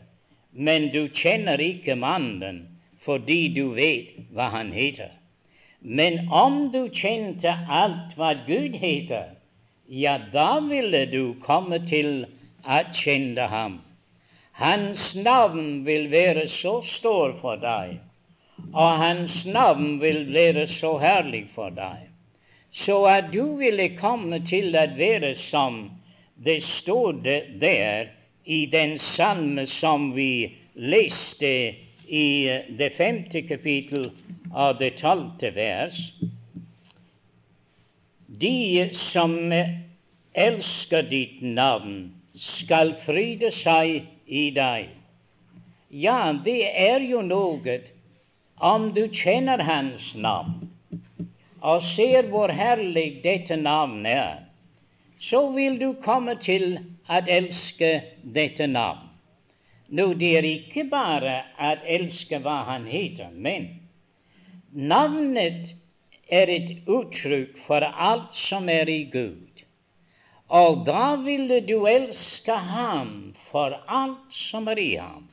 men 0.53 0.91
du 0.93 1.07
kjenner 1.09 1.59
ikke 1.61 1.97
mannen 1.97 2.67
fordi 3.03 3.47
du 3.55 3.71
vet 3.73 4.11
hva 4.35 4.49
han 4.53 4.71
heter. 4.75 5.09
Men 5.81 6.27
om 6.29 6.69
du 6.71 6.89
kjente 6.93 7.51
alt 7.67 8.15
hva 8.19 8.33
Gud 8.45 8.75
heter, 8.75 9.31
ja, 9.87 10.17
da 10.33 10.59
ville 10.59 11.05
du 11.09 11.33
komme 11.41 11.79
til 11.87 12.27
å 12.67 12.81
kjenne 12.93 13.47
ham. 13.49 13.79
Hans 14.59 15.15
navn 15.15 15.85
vil 15.87 16.09
være 16.11 16.45
så 16.51 16.81
stor 16.85 17.33
for 17.39 17.57
deg, 17.63 17.97
og 18.73 18.99
hans 19.01 19.45
navn 19.45 19.97
vil 20.01 20.25
være 20.33 20.67
så 20.67 20.97
herlig 21.01 21.47
for 21.55 21.73
deg, 21.73 22.07
så 22.71 23.01
at 23.09 23.31
du 23.33 23.57
ville 23.57 23.89
komme 23.97 24.41
til 24.45 24.75
å 24.77 24.85
være 24.97 25.33
som 25.37 25.87
det 26.45 26.61
stod 26.63 27.25
der 27.61 28.11
i 28.45 28.65
den 28.71 28.97
salme 28.97 29.65
som 29.67 30.11
vi 30.15 30.55
leste 30.75 31.51
i 32.07 32.27
det 32.79 32.93
femte 32.97 33.41
kapittel 33.45 34.09
av 34.53 34.77
det 34.79 34.95
tolvte 35.01 35.51
vers. 35.55 35.99
De 38.39 38.89
som 38.95 39.35
elsker 40.33 41.09
ditt 41.11 41.41
navn, 41.41 42.09
skal 42.39 42.93
fryde 43.03 43.51
seg 43.51 44.05
i 44.25 44.49
deg. 44.55 44.89
Ja, 45.89 46.31
det 46.45 46.61
er 46.69 47.03
jo 47.03 47.21
noe 47.25 47.79
om 48.59 48.93
du 48.93 49.07
kjenner 49.07 49.63
Hans 49.63 50.11
navn 50.15 50.67
og 51.59 51.83
ser 51.83 52.27
hvor 52.31 52.51
herlig 52.55 53.21
dette 53.23 53.55
navnet 53.59 54.11
er, 54.15 54.39
så 55.19 55.41
vil 55.51 55.75
du 55.79 55.89
komme 56.03 56.37
til 56.39 56.77
å 57.09 57.19
elske 57.27 57.91
dette 58.23 58.67
navn. 58.67 59.09
Nå, 59.89 60.13
det 60.21 60.29
er 60.37 60.47
ikke 60.47 60.85
bare 60.91 61.39
å 61.59 61.73
elske 61.97 62.39
hva 62.43 62.61
han 62.67 62.85
heter, 62.87 63.31
men 63.33 63.67
navnet 64.71 65.73
er 66.29 66.51
et 66.53 66.71
uttrykk 66.87 67.57
for 67.65 67.83
alt 67.83 68.35
som 68.37 68.69
er 68.69 68.91
i 68.91 69.01
Gud. 69.11 69.65
Og 70.49 70.85
da 70.85 71.15
ville 71.21 71.59
du 71.65 71.87
elske 71.89 72.53
ham 72.53 73.33
for 73.49 73.75
alt 73.87 74.29
som 74.33 74.69
er 74.69 74.81
i 74.81 74.93
ham. 74.97 75.28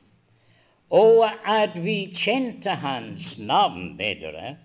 Og 0.89 1.25
at 1.45 1.75
vi 1.83 2.05
kjente 2.15 2.69
hans 2.69 3.39
navn 3.39 3.97
bedre, 3.97 4.55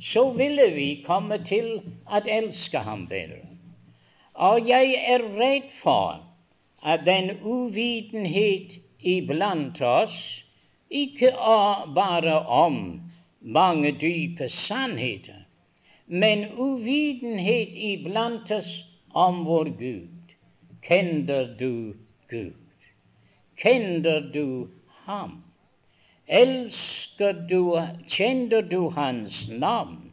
så 0.00 0.30
ville 0.32 0.70
vi 0.74 1.02
komme 1.06 1.38
til 1.44 1.80
å 2.06 2.20
elske 2.24 2.82
ham 2.84 3.06
bedre. 3.08 3.46
Og 4.34 4.68
jeg 4.68 4.94
er 5.08 5.24
redd 5.36 5.72
for 5.82 6.20
at 6.82 7.04
den 7.04 7.32
uvitenhet 7.44 8.78
iblant 9.00 9.80
oss 9.84 10.16
ikke 10.90 11.32
bare 11.96 12.38
om 12.44 13.00
mange 13.40 13.92
dype 14.00 14.48
sannheter, 14.48 15.44
men 16.06 16.48
uvitenhet 16.56 17.76
iblant 17.76 18.50
oss 18.50 18.70
om 19.14 19.44
vår 19.44 19.72
Gud. 19.78 20.34
Kjenner 20.82 21.54
du 21.58 21.96
Gud? 22.28 22.56
Kjenner 23.56 24.20
du 24.32 24.68
Ham? 25.04 25.49
Elsker 26.30 27.32
du, 27.50 27.74
kjenner 28.06 28.62
du 28.62 28.90
Hans 28.94 29.48
navn? 29.50 30.12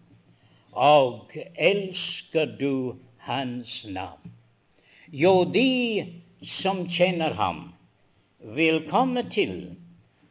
Og 0.74 1.34
elsker 1.56 2.58
du 2.60 2.98
Hans 3.28 3.86
navn? 3.86 4.34
Jo, 5.14 5.46
de 5.46 6.08
som 6.42 6.88
kjenner 6.90 7.38
Ham, 7.38 7.68
vil 8.58 8.82
komme 8.90 9.24
til 9.30 9.76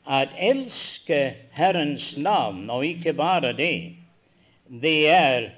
at 0.07 0.35
elske 0.39 1.21
Herrens 1.55 2.17
navn, 2.19 2.67
og 2.71 2.87
ikke 2.87 3.15
bare 3.15 3.55
det 3.57 3.97
det 4.69 5.09
er 5.09 5.51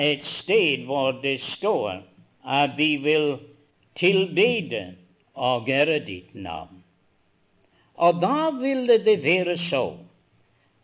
et 0.00 0.22
sted 0.24 0.84
hvor 0.84 1.12
det 1.22 1.40
står 1.40 2.02
at 2.44 2.70
vi 2.76 2.96
vil 2.96 3.38
tilbede 3.94 4.94
og 5.34 5.66
gjøre 5.66 5.98
ditt 5.98 6.34
navn. 6.34 6.83
Og 7.94 8.20
da 8.22 8.50
ville 8.50 8.98
det 9.04 9.22
være 9.24 9.56
så 9.56 9.96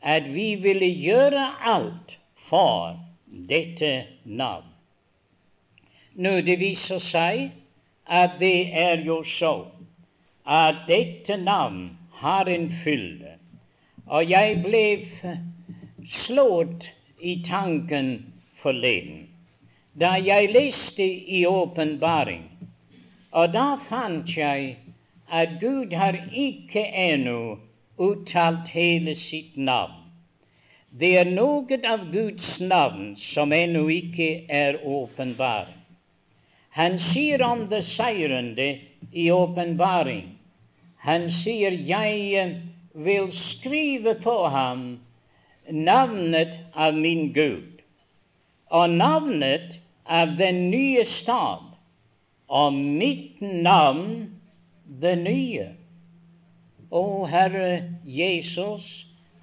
at 0.03 0.35
vi 0.35 0.55
ville 0.55 0.87
gjøre 0.87 1.47
alt 1.67 2.19
for 2.49 2.97
dette 3.49 4.07
navn. 4.25 4.67
Nå, 6.15 6.41
det 6.47 6.59
viser 6.61 6.99
seg 7.03 7.51
at 8.07 8.39
det 8.41 8.71
er 8.75 9.05
jo 9.07 9.21
så 9.27 9.55
at 10.47 10.87
dette 10.89 11.37
navn 11.37 11.91
har 12.23 12.49
en 12.51 12.71
fylde. 12.85 13.37
Og 14.07 14.31
jeg 14.31 14.57
ble 14.65 14.85
slått 16.07 16.89
i 17.21 17.37
tanken 17.47 18.15
forleden 18.63 19.27
da 20.01 20.15
jeg 20.23 20.53
leste 20.55 21.05
i 21.05 21.43
åpenbaring, 21.47 22.45
og 23.35 23.53
da 23.53 23.75
fant 23.89 24.31
jeg 24.37 24.77
at 25.31 25.59
Gud 25.61 25.93
har 25.93 26.17
ikke 26.33 26.83
ennå 26.83 27.59
uttalt 28.01 28.69
hele 28.75 29.15
sitt 29.15 29.57
navn. 29.57 29.97
Det 30.91 31.13
er 31.21 31.29
noe 31.31 31.79
av 31.87 32.09
Guds 32.11 32.57
navn 32.61 33.15
som 33.17 33.53
ennå 33.55 33.85
ikke 33.95 34.31
er 34.51 34.81
åpenbar. 34.83 35.69
Han 36.75 36.99
sier 36.99 37.43
om 37.47 37.69
det 37.71 37.85
seirende 37.87 38.73
i 39.13 39.31
åpenbaring. 39.31 40.27
Han 41.07 41.31
sier 41.31 41.71
'Jeg 41.71 42.63
vil 42.95 43.31
skrive 43.33 44.15
på 44.15 44.49
ham 44.49 44.99
navnet 45.71 46.59
av 46.75 46.95
min 46.95 47.33
Gud 47.33 47.83
og 48.71 48.91
navnet 48.91 49.79
av 50.07 50.37
den 50.39 50.71
nye 50.71 51.05
stad 51.05 51.63
og 52.49 52.75
mitt 52.75 53.41
navn 53.41 54.40
det 54.99 55.15
nye. 55.23 55.69
Å 56.91 57.03
Herre 57.31 57.71
Jesus, 58.05 58.87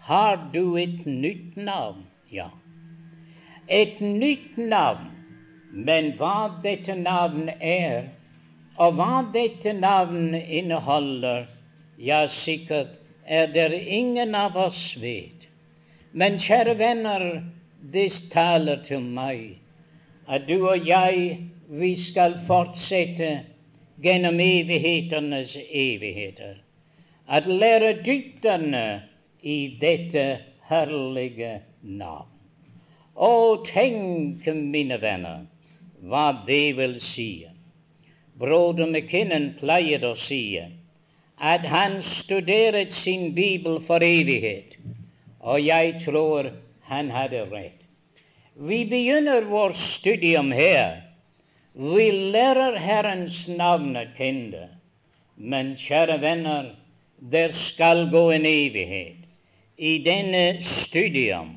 har 0.08 0.38
du 0.54 0.78
et 0.80 1.06
nytt 1.06 1.56
navn? 1.56 2.04
Ja. 2.32 2.50
Et 3.68 4.00
nytt 4.02 4.58
navn. 4.58 5.14
Men 5.72 6.14
hva 6.20 6.50
dette 6.64 6.96
navnet 6.96 7.62
er, 7.64 8.10
og 8.78 8.98
hva 9.00 9.22
dette 9.34 9.74
navnet 9.76 10.48
inneholder, 10.60 11.48
ja, 11.98 12.26
sikkert 12.28 12.98
er 13.26 13.48
det 13.52 13.72
ingen 13.74 14.36
av 14.36 14.58
oss 14.58 14.82
vet. 15.02 15.48
Men 16.12 16.40
kjære 16.40 16.78
venner, 16.80 17.26
det 17.94 18.10
taler 18.32 18.84
til 18.84 19.04
meg 19.04 19.58
at 20.28 20.48
du 20.48 20.68
og 20.68 20.88
jeg, 20.88 21.38
vi 21.70 21.96
skal 22.00 22.38
fortsette 22.48 23.30
gjennom 24.02 24.40
evighetenes 24.40 25.58
evigheter. 25.58 26.58
At 27.28 27.46
lære 27.46 27.94
dybdene 28.06 29.04
i 29.42 29.78
dette 29.82 30.26
herlige 30.70 31.60
navn. 31.82 32.34
Å, 33.18 33.64
tenk, 33.66 34.46
mine 34.46 35.00
venner, 35.02 35.46
hva 36.06 36.28
det 36.48 36.76
vil 36.78 37.00
si. 37.02 37.48
Broder 38.38 38.86
McKinnon 38.86 39.56
pleier 39.58 40.04
å 40.06 40.14
si 40.14 40.60
at 41.38 41.66
han 41.66 41.98
studeret 42.06 42.94
sin 42.94 43.32
bibel 43.34 43.80
for 43.88 44.06
evighet, 44.06 44.78
og 45.42 45.62
jeg 45.66 45.98
tror 46.06 46.52
han 46.90 47.10
hadde 47.14 47.48
rett. 47.50 47.82
Vi 48.58 48.84
begynner 48.90 49.46
vårt 49.50 49.78
studium 49.78 50.52
her. 50.52 51.07
Vi 51.78 52.10
lærer 52.34 52.80
Herrens 52.82 53.44
navn 53.54 53.94
å 54.00 54.02
kjenne. 54.18 54.64
Men 55.38 55.76
kjære 55.78 56.16
venner, 56.24 56.72
der 57.22 57.54
skal 57.54 58.08
gå 58.10 58.24
en 58.34 58.48
evighet 58.50 59.28
i 59.78 59.92
denne 60.02 60.58
studium, 60.66 61.52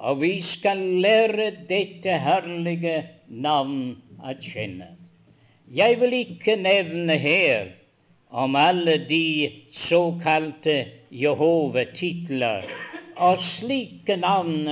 og 0.00 0.22
vi 0.22 0.38
skal 0.40 0.80
lære 1.04 1.50
dette 1.68 2.16
herlige 2.24 2.94
navn 3.28 3.98
å 4.24 4.32
kjenne. 4.40 4.88
Jeg 5.68 6.00
vil 6.00 6.16
ikke 6.22 6.56
nevne 6.56 7.18
her 7.20 7.74
om 8.32 8.56
alle 8.56 8.96
de 9.04 9.52
såkalte 9.68 10.78
Jehova-titler 11.12 12.64
og 13.20 13.36
slike 13.36 14.16
navn 14.16 14.64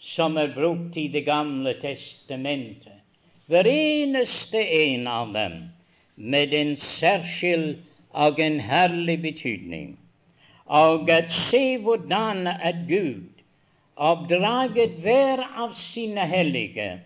som 0.00 0.40
er 0.40 0.56
brukt 0.56 0.96
i 0.96 1.10
Det 1.12 1.26
gamle 1.28 1.76
testamentet. 1.84 3.01
Hver 3.46 3.66
eneste 3.66 4.58
en 4.58 5.06
av 5.06 5.32
dem 5.34 5.54
med 6.14 6.54
en 6.54 6.76
særskilt 6.76 7.80
og 8.10 8.40
en 8.40 8.60
herlig 8.60 9.16
betydning. 9.22 9.96
Og 10.66 11.10
at 11.10 11.30
se 11.30 11.78
hvordan 11.82 12.46
at 12.46 12.84
Gud 12.88 13.42
oppdraget 13.96 14.98
hver 15.04 15.42
av 15.56 15.72
sine 15.76 16.26
hellige, 16.26 17.00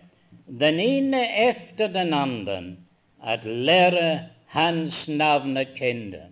den 0.47 0.79
ene 0.79 1.23
efter 1.49 1.87
den 1.87 2.13
andre, 2.13 2.61
at 3.23 3.45
lære 3.45 4.09
Hans 4.47 5.07
navn 5.09 5.57
å 5.59 5.65
kjenne. 5.75 6.29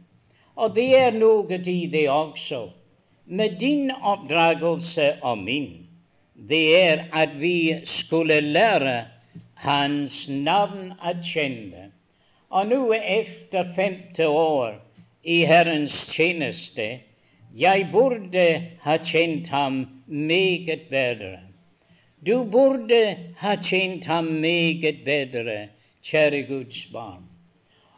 Og 0.56 0.76
det 0.78 0.88
er 0.96 1.12
noe 1.12 1.58
i 1.60 1.82
det 1.92 2.06
også, 2.10 2.70
med 3.26 3.58
din 3.60 3.92
oppdragelse 3.92 5.16
og 5.22 5.42
min 5.44 5.86
det 6.36 6.64
er 6.78 7.04
at 7.14 7.40
vi 7.40 7.76
skulle 7.88 8.42
lære 8.42 9.06
Hans 9.64 10.26
navn 10.30 10.92
å 11.00 11.14
kjenne. 11.24 11.90
Og 12.52 12.68
nå 12.70 12.82
etter 12.96 13.72
femte 13.76 14.28
år 14.28 14.78
i 15.24 15.42
Herrens 15.48 15.96
tjeneste, 16.12 16.88
jeg 17.56 17.88
burde 17.92 18.46
ha 18.84 18.98
kjent 19.00 19.48
ham 19.48 19.86
meget 20.08 20.90
bedre. 20.92 21.40
Du 22.26 22.44
burde 22.44 23.18
ha 23.40 23.56
kjent 23.56 24.06
ham 24.06 24.26
meget 24.44 25.04
bedre, 25.06 25.70
kjære 26.04 26.46
Guds 26.50 26.86
barn. 26.94 27.24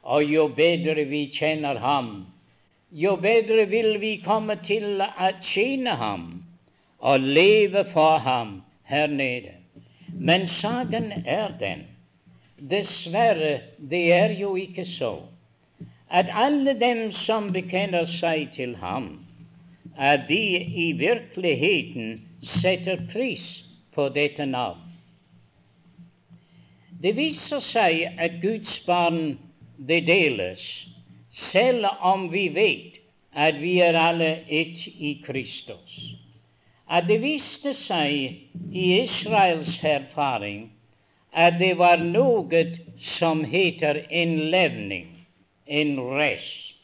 Og 0.03 0.23
jo 0.23 0.47
bedre 0.47 1.03
vi 1.09 1.25
kjenner 1.33 1.79
ham, 1.83 2.27
jo 2.91 3.15
bedre 3.19 3.65
vil 3.67 3.97
vi 3.99 4.17
komme 4.23 4.55
til 4.63 5.01
å 5.03 5.31
tjene 5.41 5.97
ham 5.99 6.27
og 6.99 7.19
leve 7.19 7.83
for 7.91 8.21
ham 8.23 8.61
her 8.87 9.07
nede. 9.07 9.56
Men 10.13 10.47
saken 10.47 11.11
er 11.25 11.51
den, 11.59 11.83
dessverre, 12.69 13.59
det 13.89 14.13
er 14.13 14.31
jo 14.39 14.55
ikke 14.55 14.85
så, 14.85 15.21
at 16.09 16.29
alle 16.31 16.79
dem 16.79 17.11
som 17.11 17.51
bekjenner 17.53 18.05
seg 18.07 18.51
til 18.55 18.75
ham, 18.79 19.09
at 19.97 20.27
de 20.29 20.41
i 20.85 20.91
virkeligheten 20.99 22.21
setter 22.41 23.01
pris 23.11 23.65
på 23.93 24.07
dette 24.15 24.45
navn. 24.45 24.83
Det 27.01 27.15
viser 27.17 27.59
seg 27.61 28.05
at 28.17 28.39
Guds 28.41 28.79
barn 28.87 29.37
det 29.77 30.05
deles, 30.07 30.63
selv 31.29 31.85
om 32.01 32.29
vi 32.31 32.47
vet 32.55 33.01
at 33.33 33.59
vi 33.61 33.77
er 33.85 33.97
alle 33.99 34.31
ett 34.49 34.87
i 34.87 35.17
Kristus 35.25 35.99
at 36.89 37.07
det 37.07 37.19
viste 37.21 37.73
seg 37.75 38.71
i 38.71 38.85
Israels 39.01 39.75
erfaring 39.83 40.67
at 41.37 41.59
det 41.59 41.73
var 41.77 42.01
noe 42.01 42.63
som 42.97 43.43
heter 43.45 44.05
en 44.09 44.37
levning, 44.51 45.09
en 45.67 45.99
rest, 46.17 46.77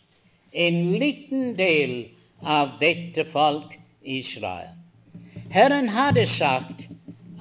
en 0.51 0.79
liten 1.01 1.55
del 1.57 1.95
av 2.43 2.75
dette 2.81 3.25
folk 3.31 3.77
Israel. 4.03 4.75
Herren 5.53 5.89
hadde 5.89 6.25
sagt 6.29 6.85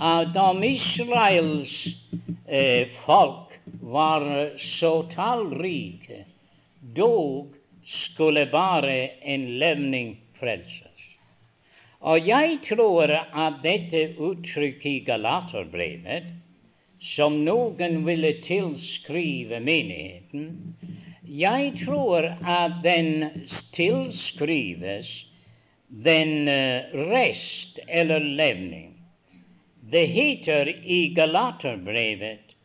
at 0.01 0.37
om 0.37 0.62
Israels 0.64 1.75
eh, 2.46 2.88
folk 3.05 3.59
var 3.83 4.25
så 4.61 5.03
tallrike, 5.12 6.25
dog 6.96 7.53
skulle 7.85 8.46
bare 8.53 8.96
en 9.35 9.46
levning 9.59 10.16
frelses. 10.38 10.91
Og 12.03 12.27
jeg 12.27 12.57
tror 12.67 13.12
at 13.15 13.61
dette 13.62 14.01
uttrykket 14.19 14.87
i 14.91 15.03
Galaterbrevet, 15.07 16.33
som 16.99 17.37
noen 17.47 18.01
ville 18.07 18.33
tilskrive 18.43 19.61
menigheten, 19.62 20.49
jeg 21.23 21.69
tror 21.85 22.27
at 22.43 22.81
den 22.83 23.45
tilskrives 23.75 25.12
den 25.93 26.49
eh, 26.49 26.91
rest 27.12 27.79
eller 27.87 28.21
levning. 28.21 28.97
Det 29.93 30.07
heter 30.11 30.73
i 30.83 31.15
Galaterbrevet 31.15 32.57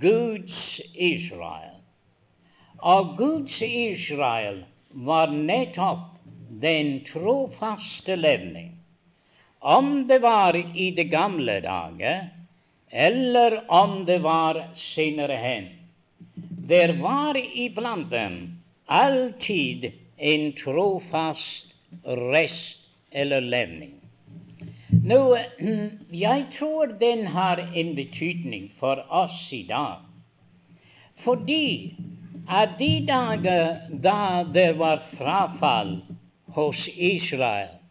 Guds 0.00 0.80
Israel. 0.92 1.80
Og 2.78 3.16
Guds 3.16 3.62
Israel 3.62 4.64
var 4.90 5.32
nettopp 5.32 6.18
den 6.60 6.98
trofaste 7.08 8.16
levning 8.20 8.81
om 9.62 10.06
det 10.08 10.18
var 10.18 10.56
i 10.56 10.90
de 10.90 11.04
gamle 11.04 11.60
dager, 11.60 12.28
eller 12.90 13.70
om 13.70 14.04
det 14.04 14.18
var 14.18 14.58
senere 14.74 15.36
hen. 15.38 15.68
Der 16.68 16.92
var 17.00 17.36
iblant 17.36 18.10
dem 18.10 18.62
alltid 18.86 19.92
en 20.16 20.52
trofast 20.52 21.68
rest 22.04 22.80
eller 23.10 23.40
levning. 23.40 23.94
Nå, 25.04 25.36
jeg 26.26 26.46
tror 26.58 26.96
den 27.00 27.26
har 27.26 27.62
en 27.74 27.94
betydning 27.96 28.70
for 28.78 29.06
oss 29.10 29.52
i 29.52 29.62
dag. 29.68 30.02
Fordi 31.22 31.94
at 32.48 32.74
de 32.78 32.90
dager 33.06 33.78
da 34.02 34.42
det 34.54 34.72
var 34.78 35.02
frafall 35.16 36.00
hos 36.54 36.88
Israel, 36.96 37.81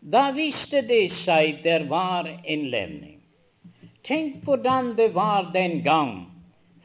da 0.00 0.30
viste 0.30 0.82
det 0.86 1.08
seg 1.10 1.62
der 1.64 1.88
var 1.90 2.28
en 2.44 2.68
levning. 2.70 3.18
Tenk 4.06 4.44
hvordan 4.46 4.94
det 4.96 5.10
var 5.14 5.50
den 5.52 5.82
gang, 5.82 6.28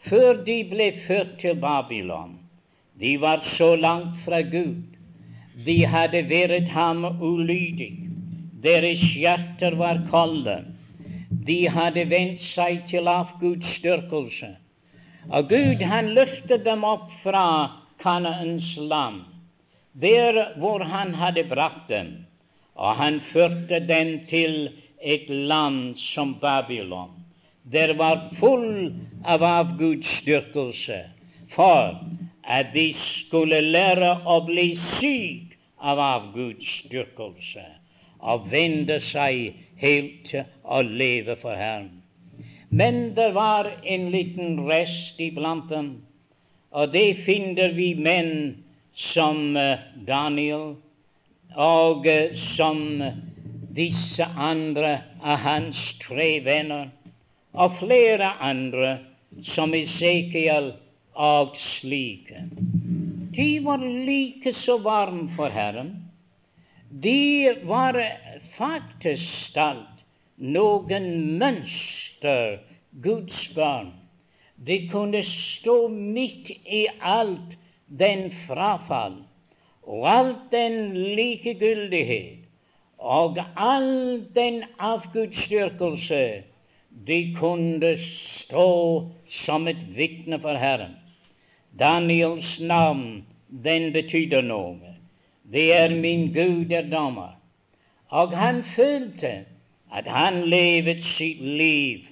før 0.09 0.41
de 0.43 0.63
ble 0.67 0.89
ført 1.05 1.37
til 1.39 1.55
Babylon. 1.61 2.39
De 2.99 3.15
var 3.21 3.37
så 3.45 3.75
langt 3.75 4.17
fra 4.25 4.41
Gud. 4.41 4.97
De 5.65 5.77
hadde 5.85 6.23
vært 6.29 6.67
ham 6.73 7.05
ulydig. 7.05 8.09
Deres 8.63 9.03
hjerter 9.13 9.77
var 9.77 10.01
kalde. 10.09 10.63
De 11.29 11.69
hadde 11.69 12.09
vendt 12.09 12.41
seg 12.41 12.83
til 12.89 13.07
avgudsdyrkelse. 13.07 14.49
Og 15.29 15.49
Gud 15.53 15.81
han 15.85 16.11
løftet 16.17 16.65
dem 16.65 16.83
opp 16.83 17.11
fra 17.23 17.45
Kanaans 18.01 18.73
land, 18.77 19.21
der 19.93 20.57
hvor 20.59 20.83
han 20.83 21.13
hadde 21.15 21.45
brakt 21.47 21.87
dem 21.93 22.15
og 22.75 22.95
han 22.95 23.19
førte 23.33 23.79
dem 23.87 24.19
til 24.29 24.69
et 25.01 25.29
land 25.29 25.95
som 25.99 26.35
Babylon. 26.41 27.11
Der 27.71 27.93
var 27.97 28.29
full 28.39 28.93
av 29.25 29.43
avgudsdyrkelse 29.43 30.99
for 31.53 31.99
at 32.43 32.73
de 32.73 32.89
skulle 32.97 33.61
lære 33.61 34.17
å 34.25 34.39
bli 34.47 34.73
syk 34.75 35.53
av 35.79 35.99
avgudsdyrkelse 35.99 37.65
og 38.23 38.47
vende 38.51 38.99
seg 39.03 39.53
helt 39.79 40.23
til 40.31 40.47
å 40.63 40.81
leve 40.83 41.35
for 41.39 41.59
Herren. 41.59 42.01
Men 42.69 43.13
det 43.15 43.33
var 43.35 43.69
en 43.83 44.09
liten 44.11 44.63
rest 44.65 45.19
iblant 45.21 45.69
dem, 45.69 45.89
og 46.71 46.93
det 46.93 47.19
finner 47.25 47.75
vi 47.75 47.93
menn 47.93 48.63
som 48.97 49.57
eh, 49.57 49.83
Daniel 50.07 50.73
og 51.55 52.07
som 52.37 53.01
disse 53.73 54.25
andre 54.25 54.95
av 55.21 55.41
hans 55.45 55.81
tre 56.01 56.37
venner, 56.45 56.89
og 57.53 57.77
flere 57.81 58.31
andre 58.41 58.95
som 59.45 59.73
Esekiel 59.77 60.71
og 61.13 61.57
slike. 61.57 62.47
De 63.33 63.51
var 63.65 63.81
like 63.83 64.53
så 64.53 64.77
varme 64.81 65.29
for 65.37 65.53
Herren 65.53 65.93
de 67.01 67.53
var 67.65 67.97
faktisk 68.57 69.57
alt 69.57 70.03
noen 70.37 71.07
mønster 71.41 72.59
Guds 73.01 73.47
barn. 73.55 73.89
De 74.61 74.77
kunne 74.91 75.23
stå 75.25 75.87
midt 75.89 76.51
i 76.53 76.83
alt 77.01 77.57
den 77.89 78.27
frafall 78.43 79.17
og 79.85 80.07
alt 80.09 80.51
den 80.51 80.93
likegyldighet 80.93 82.43
og 82.97 83.37
all 83.57 84.23
den 84.35 84.63
avgudsdyrkelse. 84.79 86.43
De 87.07 87.35
kunne 87.35 87.97
stå 87.97 88.67
som 89.27 89.67
et 89.67 89.81
vitne 89.97 90.39
for 90.39 90.55
Herren. 90.55 90.95
Daniels 91.79 92.59
navn, 92.61 93.25
den 93.49 93.91
betyder 93.93 94.45
noe. 94.45 94.93
Det 95.53 95.73
er 95.73 95.89
min 95.89 96.29
Gud 96.33 96.71
er 96.71 96.85
dommer. 96.91 97.33
Og 98.09 98.37
han 98.37 98.63
følte 98.75 99.45
at 99.93 100.07
han 100.07 100.43
levet 100.49 101.03
sitt 101.03 101.41
liv 101.41 102.05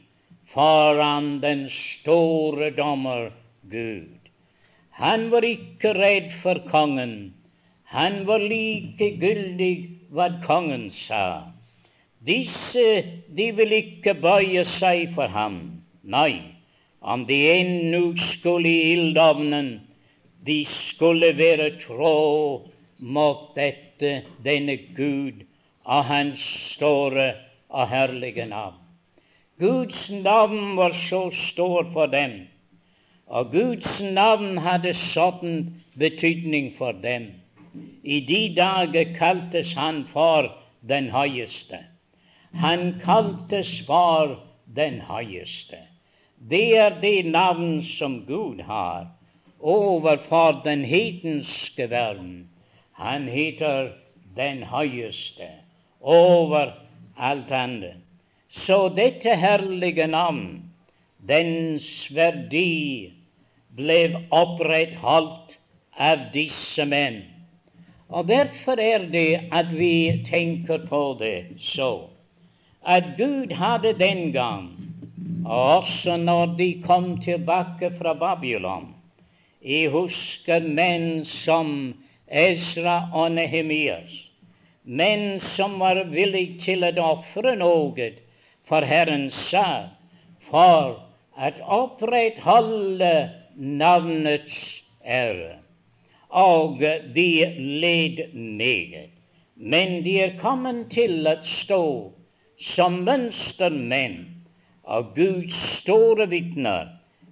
foran 0.54 1.38
den 1.42 1.70
store 1.70 2.72
dommer 2.76 3.30
Gud. 3.72 4.18
Han 4.92 5.30
var 5.32 5.46
ikke 5.48 5.94
redd 5.96 6.34
for 6.42 6.60
kongen. 6.68 7.34
Han 7.92 8.22
var 8.28 8.40
likegyldig 8.40 9.76
hva 10.16 10.30
kongen 10.46 10.88
sa. 10.94 11.52
Disse 12.24 12.86
de 13.36 13.48
vil 13.58 13.74
ikke 13.76 14.14
bøye 14.24 14.64
seg 14.68 15.10
for 15.16 15.32
ham. 15.34 15.58
Nei, 16.04 16.40
om 17.02 17.26
de 17.28 17.40
ennå 17.52 18.14
skulle 18.16 18.70
i 18.70 18.94
ildovnen, 18.94 19.74
de 20.46 20.62
skulle 20.66 21.34
være 21.38 21.74
trå 21.82 22.14
mot 23.02 23.52
dette, 23.58 24.22
denne 24.46 24.78
Gud 24.96 25.44
og 25.84 26.06
hans 26.06 26.40
store 26.76 27.28
og 27.70 27.90
herlige 27.90 28.46
navn. 28.46 28.80
Guds 29.60 30.10
navn 30.10 30.78
var 30.78 30.96
så 30.96 31.28
stor 31.36 31.92
for 31.94 32.06
dem, 32.06 32.48
og 33.28 33.52
Guds 33.52 34.00
navn 34.02 34.58
hadde 34.58 34.96
sånn 34.98 35.60
betydning 36.00 36.72
for 36.80 36.98
dem. 37.04 37.30
I 38.04 38.20
de 38.20 38.42
dager 38.56 39.14
kaltes 39.16 39.74
han 39.74 40.04
for 40.06 40.50
den 40.88 41.10
høyeste. 41.14 41.80
Han 42.54 43.00
kaltes 43.00 43.80
for 43.88 44.36
den 44.76 45.00
høyeste. 45.08 45.80
Det 46.50 46.78
er 46.78 47.00
det 47.02 47.26
navn 47.26 47.82
som 47.82 48.26
Gud 48.28 48.62
har 48.68 49.08
overfor 49.60 50.62
den 50.66 50.84
hedenske 50.86 51.90
verden. 51.90 52.50
Han 52.92 53.28
heter 53.28 53.94
den 54.36 54.64
høyeste 54.64 55.48
over 56.02 56.74
alt 57.18 57.52
annet. 57.52 58.02
Så 58.50 58.90
dette 58.90 59.36
herlige 59.36 60.08
navn, 60.08 60.74
dens 61.28 62.10
verdi, 62.12 63.14
ble 63.78 64.26
opprettholdt 64.36 65.56
av 65.96 66.32
disse 66.34 66.84
menn. 66.86 67.22
Og 68.12 68.28
Derfor 68.28 68.80
er 68.80 69.06
det 69.12 69.40
at 69.52 69.70
vi 69.72 70.24
tenker 70.28 70.82
på 70.90 71.18
det 71.20 71.46
så, 71.60 72.08
at 72.88 73.04
Gud 73.18 73.54
hadde 73.56 73.94
den 74.00 74.32
gang, 74.32 74.68
og 75.46 75.78
også 75.78 76.18
når 76.18 76.56
de 76.58 76.82
kom 76.84 77.22
tilbake 77.22 77.92
fra 77.98 78.14
Babylon 78.14 78.90
Jeg 79.64 79.92
husker 79.94 80.60
menn 80.60 81.24
som 81.26 81.94
Ezra 82.28 82.98
og 83.14 83.32
Nehemias, 83.32 84.12
menn 84.84 85.40
som 85.40 85.80
var 85.80 86.04
villige 86.12 86.60
til 86.66 86.84
å 86.84 86.92
ofre 87.14 87.56
noe 87.56 88.12
for 88.68 88.82
Herrens 88.82 89.38
sak, 89.54 89.94
for 90.50 90.98
å 91.38 91.52
opprettholde 91.78 93.14
navnets 93.56 94.82
ære. 95.06 95.61
Og 96.32 96.80
de 97.16 97.30
led 97.60 98.34
meget. 98.34 99.10
Men 99.56 100.04
de 100.06 100.20
er 100.20 100.38
kommet 100.40 100.88
til 100.90 101.28
å 101.28 101.36
stå 101.46 101.84
som 102.62 103.02
mønstermenn 103.06 104.24
av 104.86 105.12
Guds 105.16 105.56
store 105.82 106.28
vitner, 106.32 106.88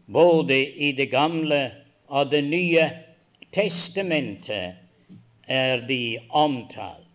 både 0.06 0.58
i 0.78 0.92
det 0.98 1.10
gamle 1.14 1.62
og 2.10 2.32
det 2.32 2.44
nye 2.46 2.90
testamentet 3.56 4.76
er 5.50 5.86
de 5.90 6.20
omtalt. 6.30 7.08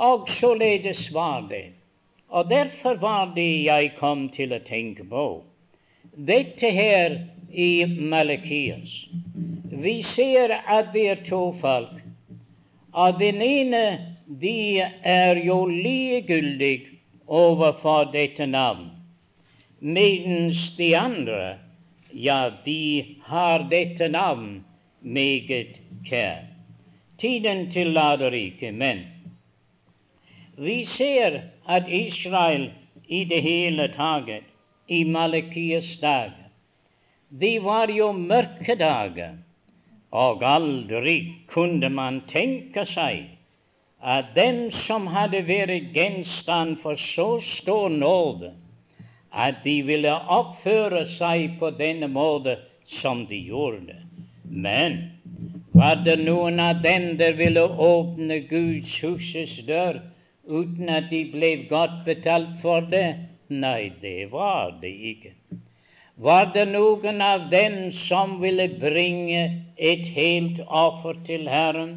Og 0.00 0.28
således 0.28 1.12
var 1.14 1.46
det. 1.50 1.66
Og 2.28 2.50
derfor 2.50 2.94
var 2.94 3.32
det 3.36 3.64
jeg 3.66 3.92
kom 3.98 4.28
til 4.32 4.54
å 4.54 4.62
tenke 4.64 5.04
på. 5.04 5.26
Dette 6.14 6.70
her 6.72 7.18
i 7.50 7.84
Malakias. 7.84 8.94
Vi 9.82 10.02
ser 10.02 10.52
at 10.66 10.92
det 10.94 11.08
er 11.08 11.24
to 11.24 11.52
folk. 11.60 12.00
at 12.96 13.18
den 13.20 13.42
ene 13.42 14.16
de 14.40 14.80
er 15.02 15.38
jo 15.44 15.66
likegyldig 15.66 16.80
overfor 17.26 18.10
dette 18.12 18.46
navn, 18.46 18.90
mens 19.80 20.70
de 20.78 20.96
andre, 20.98 21.58
ja, 22.14 22.50
de 22.64 23.16
har 23.24 23.68
dette 23.70 24.08
navn 24.08 24.64
meget 25.00 25.80
kjær. 26.06 26.46
Tiden 27.18 27.70
tillater 27.70 28.34
ikke, 28.34 28.72
men 28.72 29.04
vi 30.58 30.84
ser 30.84 31.40
at 31.68 31.88
Israel 31.88 32.70
i 33.08 33.24
det 33.24 33.42
hele 33.42 33.88
taget 33.94 34.42
i 34.88 35.04
Malakias 35.04 35.96
dager 36.02 36.36
De 37.40 37.58
var 37.62 37.90
jo 37.94 38.12
mørke 38.12 38.74
dager, 38.74 39.36
og 40.10 40.42
aldri 40.42 41.16
kunne 41.50 41.88
man 41.94 42.22
tenke 42.26 42.84
seg 42.88 43.28
at 44.00 44.32
dem 44.34 44.70
som 44.72 45.06
hadde 45.12 45.42
vært 45.46 45.92
gjenstand 45.94 46.78
for 46.82 46.96
så 46.96 47.38
stor 47.44 47.88
nåde, 47.92 48.54
at 49.30 49.60
de 49.64 49.76
ville 49.86 50.10
oppføre 50.10 51.04
seg 51.06 51.58
på 51.60 51.70
denne 51.78 52.08
måte 52.08 52.56
som 52.88 53.26
de 53.28 53.38
gjorde. 53.50 53.98
Men 54.48 54.96
var 55.76 56.00
det 56.04 56.16
noen 56.24 56.58
av 56.60 56.80
dem 56.82 57.12
der 57.20 57.36
ville 57.38 57.62
åpne 57.62 58.40
Guds 58.50 58.96
husets 59.04 59.60
dør 59.68 60.00
uten 60.48 60.88
at 60.90 61.10
de 61.12 61.26
ble 61.30 61.52
godt 61.70 62.00
betalt 62.08 62.56
for 62.64 62.88
det? 62.90 63.28
Nei, 63.50 63.92
det 64.02 64.30
var 64.32 64.74
det 64.82 64.90
ikke. 65.12 65.36
Var 66.20 66.50
det 66.52 66.66
noen 66.68 67.22
av 67.24 67.46
dem 67.48 67.76
som 67.96 68.34
ville 68.42 68.66
bringe 68.80 69.44
et 69.80 70.08
helt 70.12 70.58
offer 70.68 71.16
til 71.24 71.46
Herren, 71.48 71.94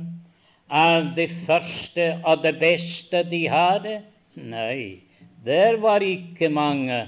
av 0.71 1.09
det 1.17 1.27
første 1.43 2.05
og 2.23 2.45
det 2.45 2.53
beste 2.61 3.25
de 3.27 3.41
hadde? 3.51 3.97
Nei, 4.39 5.03
der 5.43 5.75
var 5.83 6.05
ikke 6.07 6.47
mange 6.47 7.01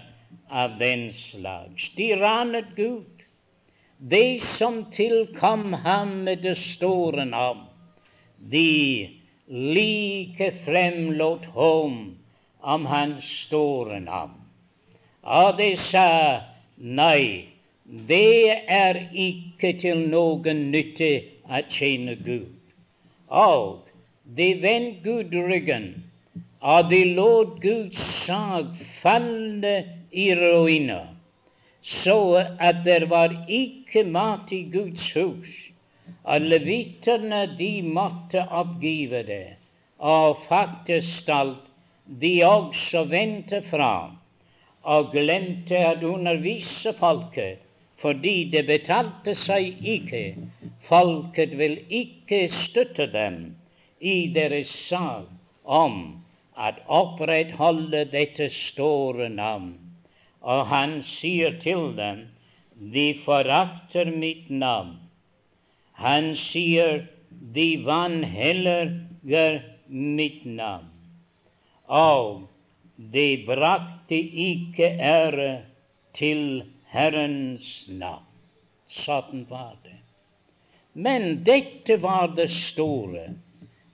av 0.52 0.76
den 0.82 1.06
slags. 1.16 1.88
De 1.96 2.10
ranet 2.20 2.76
Gud 2.76 3.24
De 3.98 4.36
som 4.44 4.82
tilkom 4.92 5.72
ham 5.86 6.10
med 6.28 6.42
det 6.44 6.58
store 6.60 7.24
navn, 7.26 7.62
de 8.52 9.08
like 9.48 10.50
fremlot 10.66 11.46
hån 11.56 11.96
om 12.60 12.86
hans 12.92 13.24
store 13.46 14.02
navn. 14.04 14.36
Og 15.24 15.56
de 15.58 15.70
sa 15.80 16.10
nei, 16.78 17.48
det 17.86 18.52
er 18.68 19.02
ikke 19.12 19.74
til 19.82 20.06
noen 20.12 20.70
nytte 20.74 21.12
å 21.48 21.64
tjene 21.70 22.16
Gud. 22.26 22.54
Og 23.30 23.90
de 24.38 24.52
vendte 24.62 25.04
Gud 25.06 25.36
ryggen, 25.50 25.92
og 26.62 26.90
de 26.90 27.04
lot 27.18 27.60
Guds 27.62 28.00
sag 28.26 28.72
falle 29.02 29.76
i 30.12 30.32
ruiner 30.38 31.16
så 31.86 32.42
at 32.60 32.82
det 32.86 33.10
var 33.10 33.34
ikke 33.48 34.04
mat 34.10 34.52
i 34.52 34.64
Guds 34.74 35.12
hus. 35.14 35.50
Og 36.26 36.42
leviterne 36.42 37.46
de 37.58 37.82
måtte 37.86 38.42
oppgive 38.50 39.22
det, 39.28 39.56
og 40.00 40.42
faktisk 40.48 41.30
alt 41.30 41.68
de 42.22 42.34
også 42.46 43.04
vendte 43.10 43.62
fra 43.70 43.92
og 44.86 45.12
glemte 45.12 45.78
at 45.78 46.04
undervise 46.04 46.94
folket, 46.94 47.62
fordi 48.02 48.36
det 48.54 48.66
betalte 48.68 49.34
seg 49.38 49.82
ikke. 49.82 50.26
Folket 50.86 51.56
vil 51.58 51.80
ikke 51.90 52.46
støtte 52.54 53.08
dem 53.14 53.40
i 54.00 54.28
deres 54.36 54.70
sak 54.70 55.32
om 55.66 55.98
at 56.58 56.84
opprettholde 56.88 58.06
dette 58.12 58.50
store 58.54 59.30
navn. 59.30 59.74
Og 60.46 60.68
han 60.70 61.00
sier 61.02 61.58
til 61.62 61.96
dem, 61.98 62.28
de 62.94 63.08
forakter 63.26 64.12
mitt 64.14 64.50
navn. 64.52 64.98
Han 65.98 66.34
sier, 66.38 67.08
de 67.56 67.70
vanhelliger 67.86 69.62
mitt 69.88 70.44
navn. 70.46 70.92
Og 71.88 72.46
de 72.98 73.28
brakte 74.06 74.16
ikke 74.16 74.86
ære 75.00 75.62
til 76.14 76.64
Herrens 76.88 77.88
navn. 77.90 78.24
Sånn 78.88 79.48
var 79.50 79.76
det. 79.84 79.98
Men 80.94 81.44
dette 81.44 81.98
var 82.02 82.36
det 82.36 82.50
store 82.50 83.34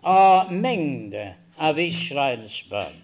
av 0.03 0.51
mengde 0.51 1.33
av 1.57 1.79
Israels 1.79 2.61
barn. 2.69 2.99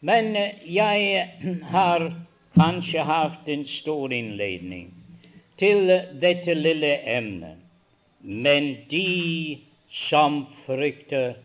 Men 0.00 0.34
jeg 0.64 1.60
har 1.70 2.12
kanskje 2.56 3.02
hatt 3.04 3.48
en 3.48 3.64
stor 3.64 4.12
innledning 4.12 4.92
til 5.58 5.86
dette 6.20 6.54
lille 6.54 6.96
emnet. 7.04 7.58
Men 8.22 8.76
de 8.90 9.58
som 9.88 10.46
frykter 10.64 11.36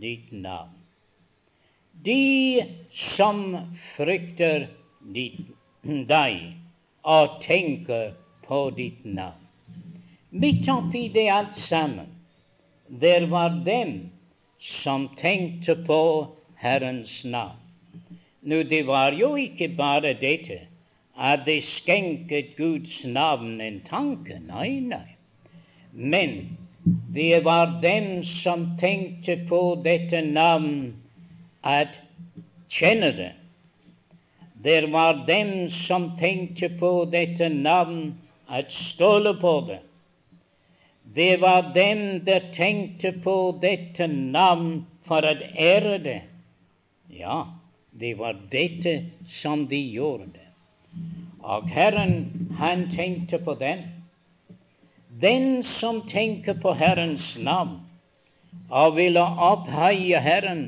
ditt 0.00 0.30
navn. 0.32 0.79
De 2.04 2.64
som 2.90 3.42
frykter 3.96 4.68
deg 5.04 6.38
og 7.04 7.36
tenker 7.44 8.14
på 8.46 8.60
ditt 8.76 9.04
navn. 9.04 9.46
Midt 10.30 10.68
oppi 10.70 11.08
det 11.12 11.26
alt 11.34 11.56
sammen, 11.58 12.08
der 13.02 13.26
var 13.32 13.60
dem 13.66 14.10
som 14.60 15.08
tenkte 15.18 15.74
på 15.86 16.00
Herrens 16.60 17.24
navn. 17.24 17.58
Nå, 18.42 18.62
det 18.62 18.86
var 18.86 19.12
jo 19.12 19.34
ikke 19.36 19.68
bare 19.76 20.14
dette 20.16 20.62
at 21.20 21.44
de 21.44 21.58
skjenket 21.60 22.54
Guds 22.56 23.02
navn 23.04 23.60
en 23.60 23.80
tanke. 23.84 24.38
Nei, 24.46 24.80
nei. 24.80 25.16
Men 25.92 26.56
det 27.12 27.42
var 27.44 27.80
dem 27.82 28.22
som 28.24 28.70
tenkte 28.80 29.36
på 29.48 29.60
dette 29.84 30.22
navn 30.24 30.94
at 31.62 31.98
kjenne 32.68 33.12
det. 33.16 33.32
Det 34.62 34.92
var 34.92 35.24
dem 35.26 35.68
som 35.68 36.16
tenkte 36.18 36.68
på 36.68 37.04
dette 37.12 37.48
navn, 37.48 38.18
at 38.48 38.72
stole 38.72 39.34
på 39.40 39.54
det. 39.68 39.80
Det 41.14 41.40
var 41.40 41.72
dem 41.74 42.24
der 42.24 42.50
tenkte 42.52 43.12
på 43.12 43.58
dette 43.62 44.06
navn 44.06 44.84
for 45.08 45.24
å 45.26 45.32
ære 45.56 45.98
det. 46.04 46.20
Ja, 47.10 47.46
det 47.90 48.14
var 48.18 48.36
dette 48.52 49.10
som 49.26 49.66
de 49.70 49.80
gjorde. 49.80 50.44
Og 51.40 51.68
Herren, 51.72 52.52
han 52.58 52.90
tenkte 52.90 53.38
på 53.38 53.54
den. 53.54 53.86
Den 55.20 55.62
som 55.62 56.02
tenker 56.06 56.54
på 56.54 56.72
Herrens 56.76 57.32
navn 57.38 57.80
og 58.70 58.96
ville 58.96 59.22
opphøye 59.22 60.20
Herren, 60.22 60.62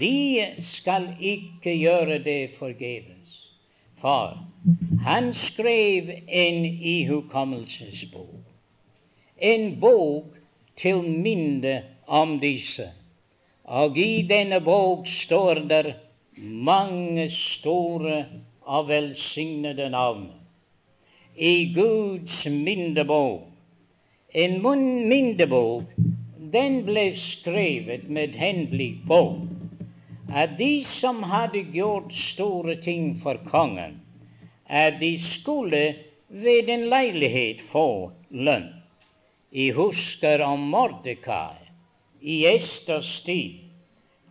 de 0.00 0.46
skal 0.58 1.14
ikke 1.20 1.76
gjøre 1.78 2.18
det 2.24 2.50
forgjeves. 2.58 3.34
For 4.00 4.38
han 5.04 5.32
skrev 5.32 6.10
en 6.28 6.64
ihukommelsesbok, 6.64 8.42
en 9.38 9.80
bok 9.80 10.34
til 10.76 11.02
minne 11.02 11.82
om 12.06 12.38
disse. 12.40 12.90
Og 13.64 13.98
i 13.98 14.22
denne 14.28 14.60
bok 14.60 15.06
står 15.08 15.62
der 15.68 15.92
mange 16.36 17.30
store 17.30 18.26
og 18.62 18.88
velsignede 18.88 19.90
navn. 19.90 20.28
I 21.36 21.72
Guds 21.74 22.46
minnebok. 22.46 23.40
En 24.34 24.62
minnebok, 25.08 25.84
den 26.52 26.82
ble 26.84 27.12
skrevet 27.16 28.08
med 28.10 28.34
henblikk 28.38 29.04
på 29.08 29.20
at 30.32 30.58
de 30.58 30.84
som 30.84 31.22
hadde 31.22 31.62
gjort 31.74 32.12
store 32.14 32.76
ting 32.82 33.20
for 33.22 33.38
kongen, 33.50 34.00
at 34.66 35.00
de 35.00 35.16
skulle 35.18 35.82
ved 36.28 36.68
en 36.68 36.88
leilighet 36.90 37.60
få 37.72 38.12
lønn. 38.30 38.70
Jeg 39.52 39.74
husker 39.76 40.42
om 40.42 40.64
Mordekai 40.72 41.60
i 42.20 42.46
Esters 42.46 43.20
tid, 43.22 43.60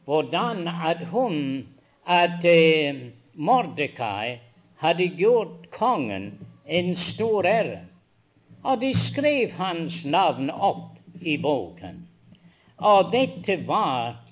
hvordan 0.06 0.68
at 0.68 1.06
hun 1.14 1.68
at 2.06 2.46
eh, 2.46 2.96
Mordekai 3.34 4.40
hadde 4.76 5.08
gjort 5.18 5.70
kongen 5.72 6.34
en 6.68 6.96
stor 6.96 7.46
ære. 7.46 7.80
Og 8.64 8.82
de 8.82 8.94
skrev 8.96 9.52
hans 9.52 10.04
navn 10.06 10.50
opp 10.50 10.98
i 11.22 11.38
boken. 11.38 12.04
Og 12.78 13.12
dette 13.12 13.58
var 13.68 14.23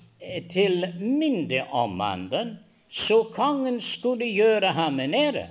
til 0.52 0.86
minne 1.00 1.64
om 1.70 1.96
mannen, 1.98 2.56
så 2.92 3.22
kongen 3.34 3.80
skulle 3.80 4.28
gjøre 4.28 4.72
ham 4.76 5.00
en 5.00 5.14
ære. 5.16 5.48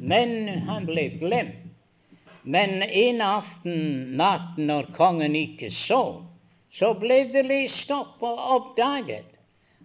Men 0.00 0.48
han 0.68 0.86
ble 0.88 1.08
glemt. 1.20 1.60
Men 2.44 2.82
en 2.82 3.20
aften, 3.24 4.16
natt, 4.20 4.58
når 4.60 4.90
kongen 4.96 5.36
ikke 5.36 5.70
så, 5.72 6.20
så 6.68 6.90
ble 7.00 7.22
det 7.32 7.46
lest 7.48 7.92
opp 7.94 8.20
og 8.20 8.40
oppdaget. 8.56 9.30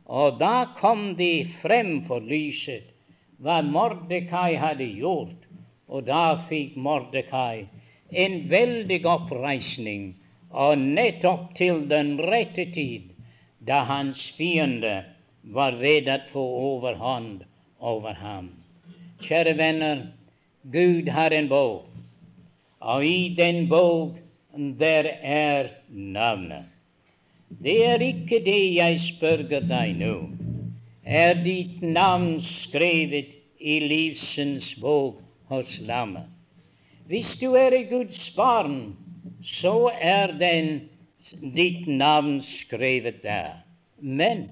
Og 0.10 0.40
da 0.42 0.72
kom 0.80 1.14
de 1.16 1.46
frem 1.62 2.02
for 2.08 2.20
lyset 2.20 2.90
hva 3.40 3.62
Mordekai 3.64 4.58
hadde 4.60 4.90
gjort. 5.00 5.48
Og 5.88 6.04
da 6.10 6.42
fikk 6.50 6.76
Mordekai 6.76 7.70
en 8.12 8.36
veldig 8.50 9.00
oppreisning, 9.08 10.12
og 10.50 10.82
nettopp 10.82 11.54
til 11.58 11.86
den 11.90 12.18
rette 12.26 12.66
tid 12.74 13.08
da 13.68 13.84
hans 13.84 14.30
fiende 14.38 15.04
var 15.44 15.78
ved 15.82 16.08
å 16.08 16.18
få 16.32 16.46
overhånd 16.70 17.44
over 17.80 18.14
ham. 18.14 18.50
Kjære 19.24 19.56
venner, 19.58 20.08
Gud 20.72 21.10
har 21.12 21.34
en 21.36 21.48
bog, 21.52 21.88
og 22.80 23.06
i 23.06 23.34
den 23.36 23.68
bog 23.70 24.18
der 24.80 25.08
er 25.22 25.72
navnet. 25.90 26.68
Det 27.50 27.78
er 27.86 28.04
ikke 28.04 28.40
det 28.46 28.62
jeg 28.76 29.00
spør 29.02 29.44
deg 29.50 29.96
nå. 29.98 30.16
Er 31.04 31.40
ditt 31.42 31.82
navn 31.82 32.38
skrevet 32.44 33.34
i 33.60 33.80
livsens 33.82 34.76
bog 34.78 35.24
hos 35.50 35.80
lammet? 35.82 36.28
Hvis 37.10 37.34
du 37.42 37.56
er 37.58 37.74
et 37.74 37.90
Guds 37.90 38.30
barn, 38.38 38.94
så 39.42 39.90
er 39.98 40.36
den 40.38 40.90
ditt 41.56 41.88
navn 41.88 42.42
skrevet 42.42 43.24
der. 43.24 43.62
Men 44.00 44.48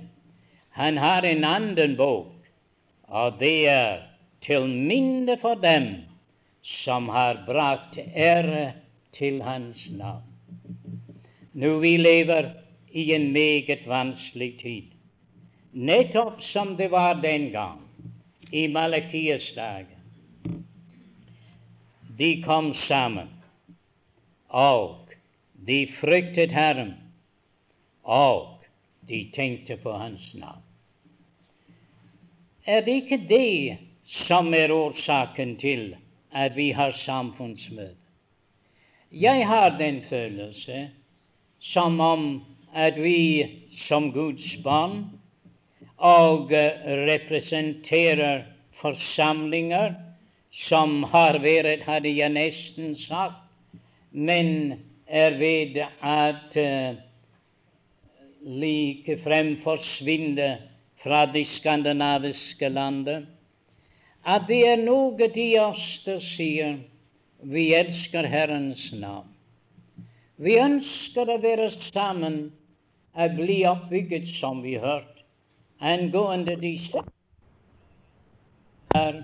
han 0.69 0.97
har 0.97 1.25
en 1.25 1.43
annen 1.43 1.95
bok, 1.97 2.34
og 3.08 3.39
det 3.39 3.67
er 3.71 4.03
til 4.43 4.67
minne 4.67 5.38
for 5.41 5.56
dem 5.56 5.88
som 6.62 7.10
har 7.10 7.43
brakt 7.47 7.97
ære 7.97 8.73
til 9.15 9.41
hans 9.41 9.88
navn. 9.91 10.24
Nå 11.57 11.80
vi 11.82 11.95
lever 11.97 12.51
i 12.91 13.11
en 13.15 13.32
meget 13.34 13.88
vanskelig 13.88 14.51
tid, 14.59 14.91
nettopp 15.74 16.41
som 16.43 16.76
det 16.78 16.91
var 16.91 17.22
den 17.22 17.49
gang, 17.51 17.82
i 18.51 18.68
Malakias 18.68 19.49
dager. 19.55 19.97
De 22.20 22.41
kom 22.43 22.74
sammen, 22.74 23.30
og 24.49 25.07
de 25.68 25.88
fryktet 25.99 26.51
Herren, 26.51 26.93
og 28.03 28.63
de 29.07 29.26
tenkte 29.36 29.78
på 29.78 29.91
Hans 29.91 30.34
navn. 30.36 30.63
Er 32.68 32.82
det 32.84 33.01
ikke 33.03 33.20
det 33.30 33.78
som 34.07 34.53
er 34.53 34.72
årsaken 34.72 35.55
til 35.59 35.95
at 36.32 36.55
vi 36.55 36.72
har 36.72 36.91
samfunnsmøte? 36.91 37.95
Jeg 39.11 39.47
har 39.47 39.78
den 39.80 40.01
følelse 40.03 40.89
som 41.59 41.99
om 41.99 42.45
at 42.76 42.99
vi 43.03 43.47
som 43.72 44.11
Guds 44.11 44.57
barn 44.63 45.05
og 45.97 46.51
representerer 47.07 48.43
forsamlinger 48.82 49.95
som 50.51 51.03
har 51.03 51.39
vært, 51.39 51.86
hadde 51.88 52.11
jeg 52.18 52.30
nesten 52.34 52.95
sagt, 52.95 53.39
men 54.11 54.80
er 55.08 55.38
ved 55.39 55.80
at 56.03 56.58
like 58.41 59.18
frem 59.24 59.58
forsvinne 59.64 60.58
fra 61.03 61.26
de 61.32 61.45
skandinaviske 61.45 62.70
landene. 62.70 63.28
At 64.28 64.47
det 64.47 64.62
er 64.68 64.84
noe 64.84 65.30
de 65.32 65.47
oss 65.62 66.01
der 66.05 66.20
sier 66.24 66.78
vi 67.47 67.70
elsker 67.78 68.28
Herrens 68.28 68.89
navn. 68.93 69.30
Vi 70.38 70.58
ønsker 70.62 71.30
å 71.32 71.39
være 71.41 71.70
sammen 71.72 72.51
og 73.18 73.38
bli 73.38 73.64
oppbygget, 73.66 74.28
som 74.38 74.62
vi 74.62 74.76
hørte, 74.78 75.24
angående 75.82 76.58
disse 76.62 77.01
her, 78.93 79.24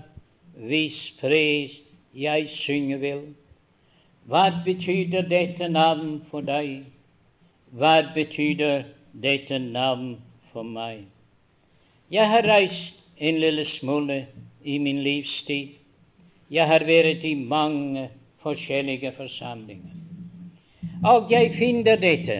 vis 0.54 0.98
pris 1.20 1.78
jeg 2.14 2.48
synge 2.50 2.98
vil. 3.02 3.22
Hva 4.24 4.64
betyr 4.64 5.22
dette 5.28 5.68
navn 5.68 6.22
for 6.30 6.40
deg? 6.40 6.86
Hva 7.76 7.96
betyr 8.14 8.84
dette 9.12 9.58
navn 9.58 10.14
for 10.52 10.64
meg? 10.64 11.02
Jeg 12.08 12.30
har 12.30 12.48
reist 12.48 12.96
en 13.20 13.40
lille 13.42 13.64
smule 13.68 14.22
i 14.64 14.78
min 14.78 15.02
livstid. 15.04 15.76
Jeg 16.48 16.66
har 16.70 16.86
vært 16.88 17.24
i 17.28 17.34
mange 17.34 18.08
forskjellige 18.40 19.12
forsamlinger. 19.12 19.92
Og 21.04 21.28
jeg 21.32 21.52
finner 21.58 22.00
dette. 22.00 22.38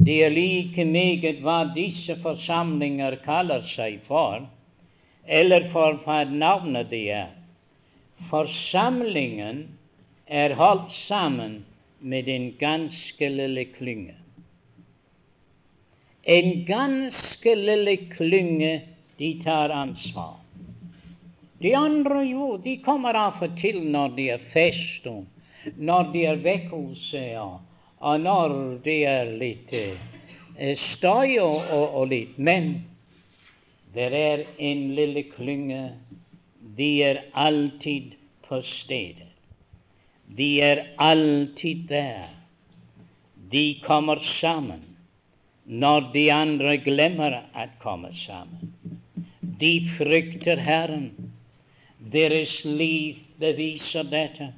Det 0.00 0.18
er 0.24 0.32
like 0.32 0.84
meget 0.88 1.44
hva 1.44 1.66
disse 1.76 2.16
forsamlinger 2.24 3.20
kaller 3.28 3.60
seg 3.60 4.00
for, 4.08 4.40
eller 5.28 5.68
for 5.72 6.00
hva 6.04 6.24
navnet 6.24 6.88
de 6.90 7.04
er. 7.12 7.32
Forsamlingen 8.32 9.66
er 10.26 10.54
holdt 10.54 10.92
sammen 10.92 11.64
med 12.00 12.28
en 12.28 12.54
ganske 12.58 13.28
lille 13.28 13.64
klynge. 13.64 14.14
En 16.24 16.64
ganske 16.64 17.54
lille 17.54 17.96
klynge, 17.96 18.80
de 19.18 19.42
tar 19.44 19.70
ansvar. 19.70 20.40
De 21.60 21.76
andre 21.76 22.24
jo, 22.24 22.56
de 22.56 22.76
kommer 22.84 23.14
av 23.16 23.42
og 23.44 23.54
til 23.56 23.82
når 23.84 24.16
det 24.16 24.30
er 24.34 24.48
fest, 24.52 25.06
og 25.06 25.24
når 25.76 26.10
det 26.12 26.24
er 26.28 26.42
vekkelse, 26.44 27.22
og 28.00 28.20
når 28.20 28.56
det 28.84 28.98
er 29.08 29.30
litt 29.40 29.72
eh, 29.76 30.74
støy 30.76 31.38
og, 31.40 31.60
og, 31.68 31.86
og 32.00 32.10
litt. 32.12 32.36
Men 32.36 32.74
det 33.94 34.10
er 34.18 34.44
en 34.58 34.88
lille 34.96 35.24
klynge 35.30 35.86
de 36.76 36.90
er 37.06 37.22
alltid 37.32 38.16
på 38.48 38.60
stedet. 38.66 39.33
De 40.26 40.60
er 40.62 40.86
alltid 40.96 41.88
der. 41.88 42.28
De 43.50 43.80
kommer 43.84 44.16
sammen 44.16 44.82
når 45.64 46.10
de 46.12 46.24
andre 46.32 46.76
glemmer 46.84 47.38
å 47.54 47.66
komme 47.82 48.12
sammen. 48.16 48.72
De 49.40 49.78
frykter 49.96 50.60
Herren. 50.60 51.12
Deres 52.14 52.58
liv 52.64 53.22
beviser 53.40 54.04
dette, 54.04 54.50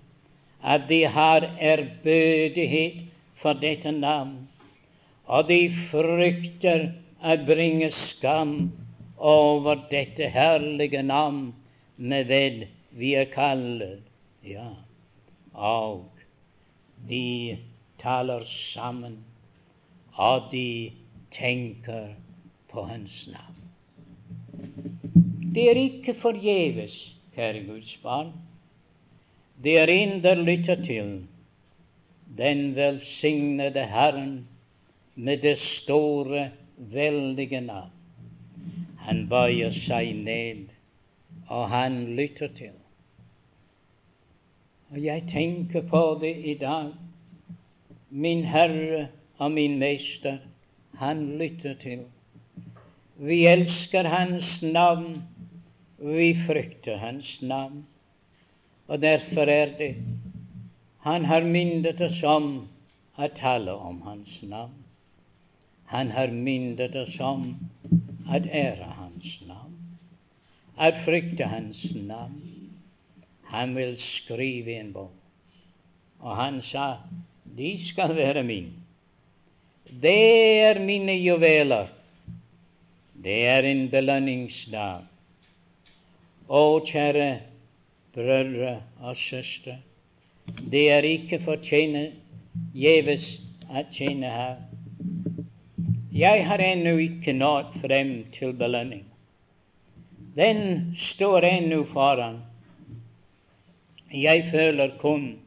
at 0.63 0.89
de 0.89 1.05
har 1.07 1.47
ærbødighet 1.63 3.05
for 3.39 3.59
dette 3.63 3.93
navn. 3.95 4.49
Og 5.27 5.47
de 5.51 5.61
frykter 5.91 6.89
å 7.23 7.37
bringe 7.47 7.91
skam 7.95 8.57
over 9.17 9.87
dette 9.91 10.29
herlige 10.31 11.03
navn 11.07 11.53
med 11.97 12.27
ved 12.27 12.67
vi 12.97 13.15
er 13.19 13.31
kallet. 13.31 14.03
Ja. 14.43 14.86
Og 15.57 16.05
de 17.09 17.59
taler 17.99 18.45
sammen, 18.45 19.19
og 20.13 20.51
de 20.53 20.93
tenker 21.33 22.13
på 22.69 22.85
Hans 22.85 23.29
navn. 23.33 23.57
Det 25.55 25.71
er 25.71 25.81
ikke 25.81 26.15
forgjeves, 26.15 26.97
kjære 27.35 27.65
Guds 27.65 27.97
barn. 28.03 28.35
Det 29.65 29.79
er 29.81 29.89
en 29.89 30.23
der 30.23 30.35
lytter 30.35 30.83
til 30.85 31.25
den 32.39 32.75
velsignede 32.77 33.87
Herren 33.89 34.49
med 35.15 35.39
det 35.39 35.59
store, 35.59 36.51
veldige 36.77 37.61
navn. 37.61 37.93
Han 38.99 39.29
bøyer 39.29 39.73
seg 39.73 40.13
ned 40.13 40.67
og 41.49 41.69
han 41.71 42.03
lytter 42.19 42.53
til. 42.53 42.75
Og 44.91 45.03
jeg 45.03 45.25
tenker 45.29 45.83
på 45.91 46.03
det 46.21 46.35
i 46.47 46.55
dag. 46.61 46.93
Min 48.11 48.45
Herre 48.45 49.09
og 49.39 49.51
min 49.53 49.79
Mester, 49.79 50.39
han 50.95 51.39
lytter 51.39 51.75
til. 51.75 52.05
Vi 53.17 53.47
elsker 53.47 54.09
Hans 54.09 54.63
navn, 54.63 55.23
vi 55.99 56.35
frykter 56.47 56.97
Hans 56.97 57.43
navn. 57.43 57.87
Og 58.87 59.03
derfor 59.03 59.51
er 59.51 59.79
det 59.79 59.97
Han 61.07 61.25
har 61.25 61.43
minnet 61.43 62.01
oss 62.01 62.23
om 62.23 62.69
å 63.17 63.29
tale 63.35 63.73
om 63.73 64.01
Hans 64.03 64.43
navn. 64.43 64.75
Han 65.87 66.11
har 66.11 66.35
minnet 66.35 66.97
oss 66.97 67.21
om 67.21 67.53
å 68.27 68.41
ære 68.43 68.91
Hans 68.99 69.43
navn 69.47 69.77
at 70.77 70.99
frykte 71.05 71.45
Hans 71.45 71.95
navn. 71.95 72.56
Han 73.53 73.75
vil 73.77 73.97
skrive 74.01 74.75
en 74.81 74.93
bok. 74.93 75.15
Og 76.21 76.37
han 76.37 76.61
sa, 76.65 76.97
de 77.57 77.75
skal 77.85 78.17
være 78.17 78.43
mine. 78.43 78.73
Det 80.03 80.61
er 80.67 80.81
mine 80.83 81.15
juveler. 81.21 81.87
Det 83.25 83.39
er 83.47 83.69
en 83.69 83.87
belønningsdag. 83.91 85.07
Å, 86.47 86.63
kjære 86.87 87.31
brødre 88.15 88.77
og 89.03 89.17
søstre, 89.19 89.81
det 90.71 90.85
er 90.95 91.07
ikke 91.07 91.41
for 91.43 91.59
tjene, 91.63 92.05
gjeves 92.75 93.27
å 93.67 93.83
tjene 93.91 94.31
her. 94.31 94.63
Jeg 96.15 96.47
har 96.47 96.63
ennå 96.63 96.95
ikke 97.03 97.35
nådd 97.35 97.75
frem 97.83 98.15
til 98.35 98.55
belønning 98.57 99.05
den 100.37 100.93
står 100.97 101.45
ennå 101.45 101.85
foran. 101.85 102.43
Jeg 104.13 104.49
føler 104.51 104.91
kun 104.99 105.39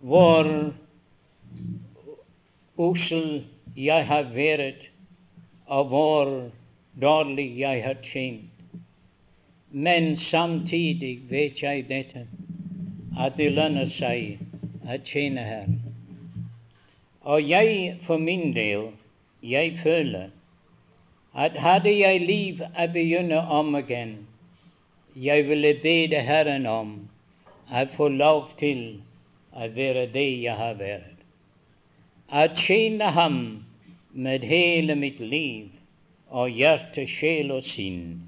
hvor 0.00 0.72
ussel 2.76 3.44
jeg 3.76 4.06
har 4.06 4.22
vært, 4.34 4.90
og 5.66 5.84
hvor 5.84 6.50
dårlig 7.00 7.58
jeg 7.58 7.82
har 7.84 7.96
tjent. 8.02 8.50
Men 9.70 10.16
samtidig 10.16 11.30
vet 11.30 11.62
jeg 11.62 11.88
dette, 11.88 12.26
at 13.18 13.34
det 13.36 13.52
lønner 13.52 13.88
seg 13.90 14.38
å 14.86 14.98
tjene 15.04 15.42
Herren. 15.42 15.80
Og 17.24 17.48
jeg 17.48 17.96
for 18.04 18.18
min 18.18 18.52
del, 18.54 18.92
jeg 19.42 19.78
føler 19.82 20.28
at 21.34 21.56
hadde 21.58 21.90
jeg 21.90 22.20
liv 22.26 22.62
å 22.62 22.86
begynne 22.92 23.40
om 23.50 23.74
igjen, 23.80 24.14
jeg 25.16 25.48
ville 25.48 25.74
bede 25.82 26.20
Herren 26.22 26.66
om 26.66 26.94
å 27.70 27.90
får 27.96 28.10
lov 28.10 28.50
til 28.60 28.82
å 29.54 29.68
være 29.76 30.06
det 30.12 30.26
jeg 30.42 30.56
har 30.58 30.76
vært. 30.78 31.24
Å 32.28 32.46
tjene 32.58 33.10
Ham 33.14 33.40
med 34.12 34.44
hele 34.44 34.96
mitt 34.98 35.20
liv 35.20 35.70
og 36.28 36.50
hjerte, 36.50 37.06
sjel 37.06 37.52
og 37.54 37.64
sinn, 37.66 38.24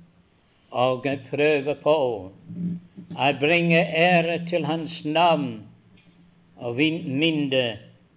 og 0.71 1.07
jeg 1.07 1.23
prøver 1.31 1.79
på 1.83 1.95
å 1.97 3.33
bringe 3.41 3.81
ære 3.81 4.41
til 4.51 4.67
Hans 4.69 5.01
navn 5.05 5.65
og 6.57 6.77
minne 6.77 7.65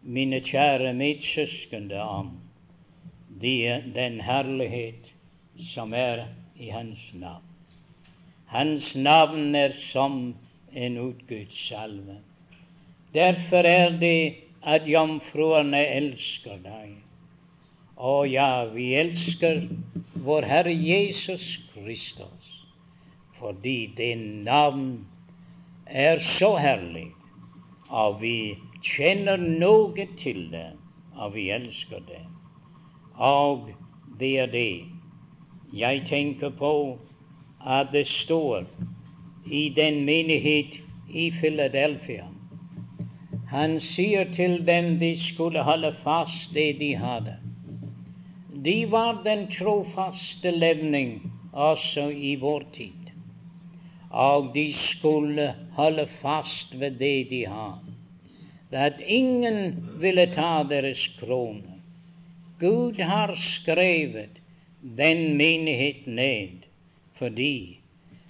mine 0.03 0.39
kjære 0.43 0.93
medsøsken 0.95 1.91
om 1.99 2.31
de, 3.41 3.81
den 3.95 4.19
herlighet 4.23 5.11
som 5.73 5.93
er 5.93 6.25
i 6.59 6.69
Hans 6.71 7.01
navn. 7.13 7.43
Hans 8.49 8.95
navn 8.95 9.55
er 9.55 9.75
som 9.75 10.33
en 10.73 10.97
utguds 10.97 11.55
salve. 11.67 12.19
Derfor 13.13 13.65
er 13.65 13.97
det 13.99 14.35
at 14.61 14.87
jomfruene 14.87 15.81
elsker 15.97 16.59
deg. 16.63 16.97
Å 17.99 18.23
ja, 18.29 18.65
vi 18.71 18.91
elsker 18.99 19.65
vår 20.23 20.47
Herre 20.47 20.73
Jesus 20.73 21.57
Kristus, 21.73 22.51
fordi 23.39 23.91
det 23.97 24.13
navn 24.19 25.07
er 25.85 26.21
så 26.23 26.53
herlig, 26.59 27.09
og 27.89 28.21
vi 28.21 28.59
kjenner 28.85 29.41
noe 29.41 30.05
til 30.19 30.45
det, 30.53 30.69
og 31.17 31.33
vi 31.35 31.49
elsker 31.51 32.03
det. 32.07 32.21
Og 33.19 33.71
det 34.19 34.35
er 34.45 34.53
det 34.53 34.85
jeg 35.75 36.05
tenker 36.07 36.53
på 36.55 36.73
at 37.59 37.91
det 37.91 38.05
står 38.07 38.65
i 39.45 39.69
den 39.75 40.05
menighet 40.05 40.79
i 41.13 41.31
Philadelphia. 41.31 42.25
Han 43.49 43.79
sier 43.81 44.29
til 44.33 44.59
dem 44.67 44.97
de 45.01 45.15
skulle 45.17 45.63
holde 45.65 45.93
fast 46.03 46.53
det 46.53 46.79
de 46.79 46.93
hadde. 46.95 47.35
De 48.65 48.91
var 48.91 49.21
den 49.25 49.47
trofaste 49.51 50.51
levning 50.51 51.31
også 51.53 52.09
i 52.09 52.35
vår 52.35 52.63
tid. 52.73 53.09
Og 54.09 54.51
de 54.53 54.73
skulle 54.73 55.55
holde 55.73 56.07
fast 56.21 56.79
ved 56.79 56.91
det 56.91 57.29
de 57.29 57.45
har. 57.45 57.79
At 58.71 59.01
ingen 59.01 59.89
ville 60.01 60.25
ta 60.33 60.63
deres 60.69 61.07
krone. 61.19 61.79
Gud 62.59 63.01
har 63.01 63.33
skrevet 63.35 64.41
den 64.97 65.37
menighet 65.37 66.07
ned 66.07 66.65
fordi 67.15 67.78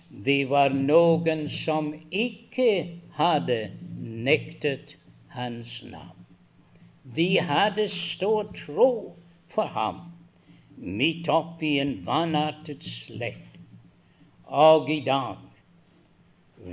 det 0.10 0.50
var 0.50 0.74
noen 0.74 1.46
som 1.50 1.92
ikke 2.10 3.00
hadde 3.18 3.60
nektet 4.00 4.96
hans 5.36 5.84
navn. 5.86 6.26
De 7.16 7.38
hadde 7.42 7.88
stor 7.94 8.50
tro 8.58 8.90
for 9.54 9.70
ham 9.76 10.02
midt 10.78 11.30
oppi 11.30 11.78
en 11.82 12.00
vanartet 12.08 12.84
slekt. 12.86 13.58
Og 14.50 14.90
i 14.90 15.02
dag 15.06 15.38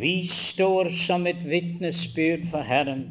vi 0.01 0.27
står 0.27 0.91
som 1.05 1.27
et 1.31 1.45
vitnesbyrd 1.47 2.49
for 2.51 2.67
Herren 2.67 3.05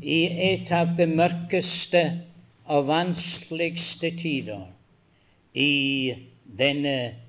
i 0.00 0.24
et 0.52 0.70
av 0.72 0.94
de 0.96 1.04
mørkeste 1.10 2.04
og 2.70 2.86
vanskeligste 2.88 4.14
tider 4.16 4.68
i 5.58 5.72
denne 6.58 6.94
verdens 6.94 7.24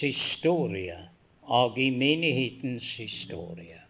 historie 0.00 0.98
og 1.42 1.78
i 1.78 1.90
menighetens 1.90 2.96
historie. 2.96 3.80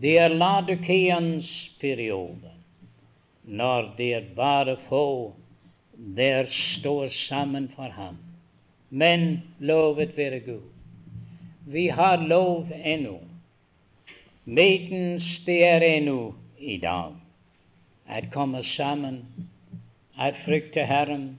Det 0.00 0.18
er 0.18 0.28
Ladukeans 0.28 1.70
periode, 1.80 2.50
når 3.44 3.94
det 3.98 4.14
er 4.14 4.34
bare 4.36 4.76
få 4.88 5.34
der 6.16 6.44
står 6.44 7.06
sammen 7.06 7.68
for 7.76 7.90
ham. 7.90 8.16
Men 8.90 9.42
lovet 9.58 10.16
være 10.16 10.40
Gud. 10.40 10.68
Vi 11.66 11.86
har 11.88 12.16
lov 12.16 12.68
ennå, 12.84 13.20
medens 14.44 15.40
det 15.46 15.64
er 15.64 15.80
ennå 15.80 16.34
i 16.58 16.78
dag, 16.78 17.12
at 18.06 18.30
komme 18.32 18.62
sammen, 18.62 19.26
at 20.18 20.36
frykte 20.44 20.86
Herren, 20.86 21.38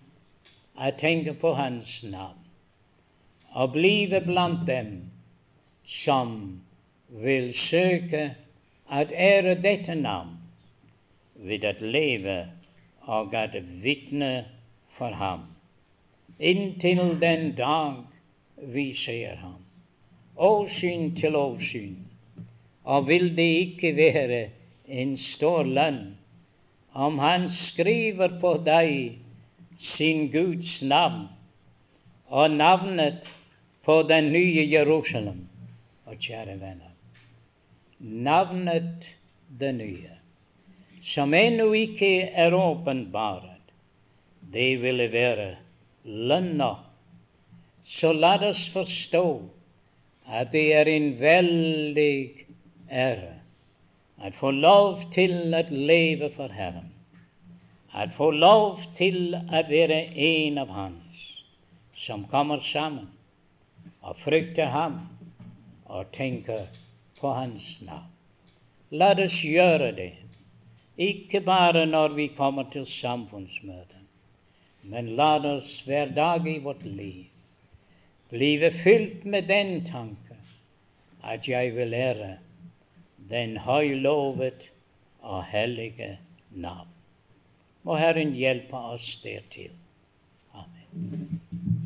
at 0.79 0.93
tenke 0.97 1.33
på 1.33 1.53
Hans 1.53 2.03
navn 2.03 2.38
og 3.59 3.71
blive 3.75 4.21
blant 4.23 4.67
dem 4.67 4.91
som 5.83 6.29
vil 7.09 7.53
søke 7.53 8.35
at 8.91 9.11
ære 9.11 9.55
dette 9.61 9.95
navn 9.95 10.37
ved 11.35 11.63
at 11.63 11.81
leve 11.81 12.45
og 13.01 13.33
at 13.35 13.55
vitne 13.83 14.45
for 14.89 15.11
ham, 15.11 15.39
inntil 16.39 17.17
den 17.21 17.55
dag 17.55 17.93
vi 18.57 18.93
ser 18.93 19.35
ham. 19.35 19.59
Åsyn 20.37 21.15
til 21.15 21.35
åsyn. 21.35 21.95
Og 22.83 23.07
vil 23.07 23.37
det 23.37 23.43
ikke 23.43 23.95
være 23.95 24.49
en 24.87 25.17
stor 25.17 25.63
lønn 25.63 26.17
om 26.93 27.19
han 27.19 27.49
skriver 27.49 28.39
på 28.41 28.53
deg 28.65 29.19
sin 29.77 30.31
Guds 30.31 30.81
navn 30.83 31.27
og 32.27 32.51
navnet 32.51 33.29
på 33.89 34.03
den 34.03 34.27
nye 34.33 34.67
Jerusalem. 34.69 35.47
Og 36.05 36.17
kjære 36.21 36.59
venner, 36.61 36.91
navnet 37.99 39.07
det 39.59 39.71
nye, 39.77 40.11
som 41.05 41.33
ennå 41.33 41.71
ikke 41.77 42.29
er 42.43 42.53
åpenbart, 42.53 43.73
det 44.53 44.81
ville 44.83 45.09
være 45.13 45.49
lønna. 46.05 46.69
Så 47.85 48.13
la 48.13 48.35
oss 48.51 48.61
forstå 48.73 49.25
at 50.29 50.53
det 50.53 50.67
er 50.77 50.89
en 50.93 51.11
veldig 51.17 52.15
ære 52.93 53.35
at 54.21 54.37
få 54.37 54.51
lov 54.53 55.05
til 55.13 55.53
å 55.55 55.65
leve 55.69 56.29
for 56.37 56.53
Herren, 56.53 56.91
at 57.93 58.13
få 58.17 58.29
lov 58.37 58.83
til 58.97 59.33
å 59.33 59.69
være 59.69 60.03
en 60.29 60.61
av 60.61 60.75
Hans, 60.77 61.29
som 62.05 62.29
kommer 62.29 62.61
sammen 62.61 63.07
og 64.01 64.17
frykter 64.23 64.65
ham 64.65 64.99
og 65.85 66.11
tenker 66.13 66.67
på 67.19 67.33
hans 67.33 67.81
navn. 67.81 68.09
La 68.91 69.11
oss 69.13 69.41
gjøre 69.45 69.91
det, 69.97 70.13
ikke 70.97 71.41
bare 71.45 71.85
når 71.85 72.15
vi 72.17 72.27
kommer 72.37 72.69
til 72.73 72.85
samfunnsmøter, 72.89 74.01
men 74.83 75.13
la 75.19 75.35
oss 75.51 75.81
hver 75.85 76.15
dag 76.15 76.47
i 76.47 76.57
vårt 76.63 76.85
liv 76.85 77.25
blive 78.29 78.71
fylt 78.83 79.25
med 79.25 79.47
den 79.49 79.85
tanke 79.85 80.37
at 81.23 81.47
jeg 81.47 81.75
vil 81.75 81.93
ære 81.93 82.37
den 83.29 83.57
høylovet 83.57 84.71
og 85.21 85.45
hellige 85.45 86.19
navn. 86.51 86.87
Må 87.83 87.95
Herren 87.95 88.33
hjelpe 88.33 88.77
oss 88.77 89.19
dertil. 89.23 89.71
Amen. 90.53 91.78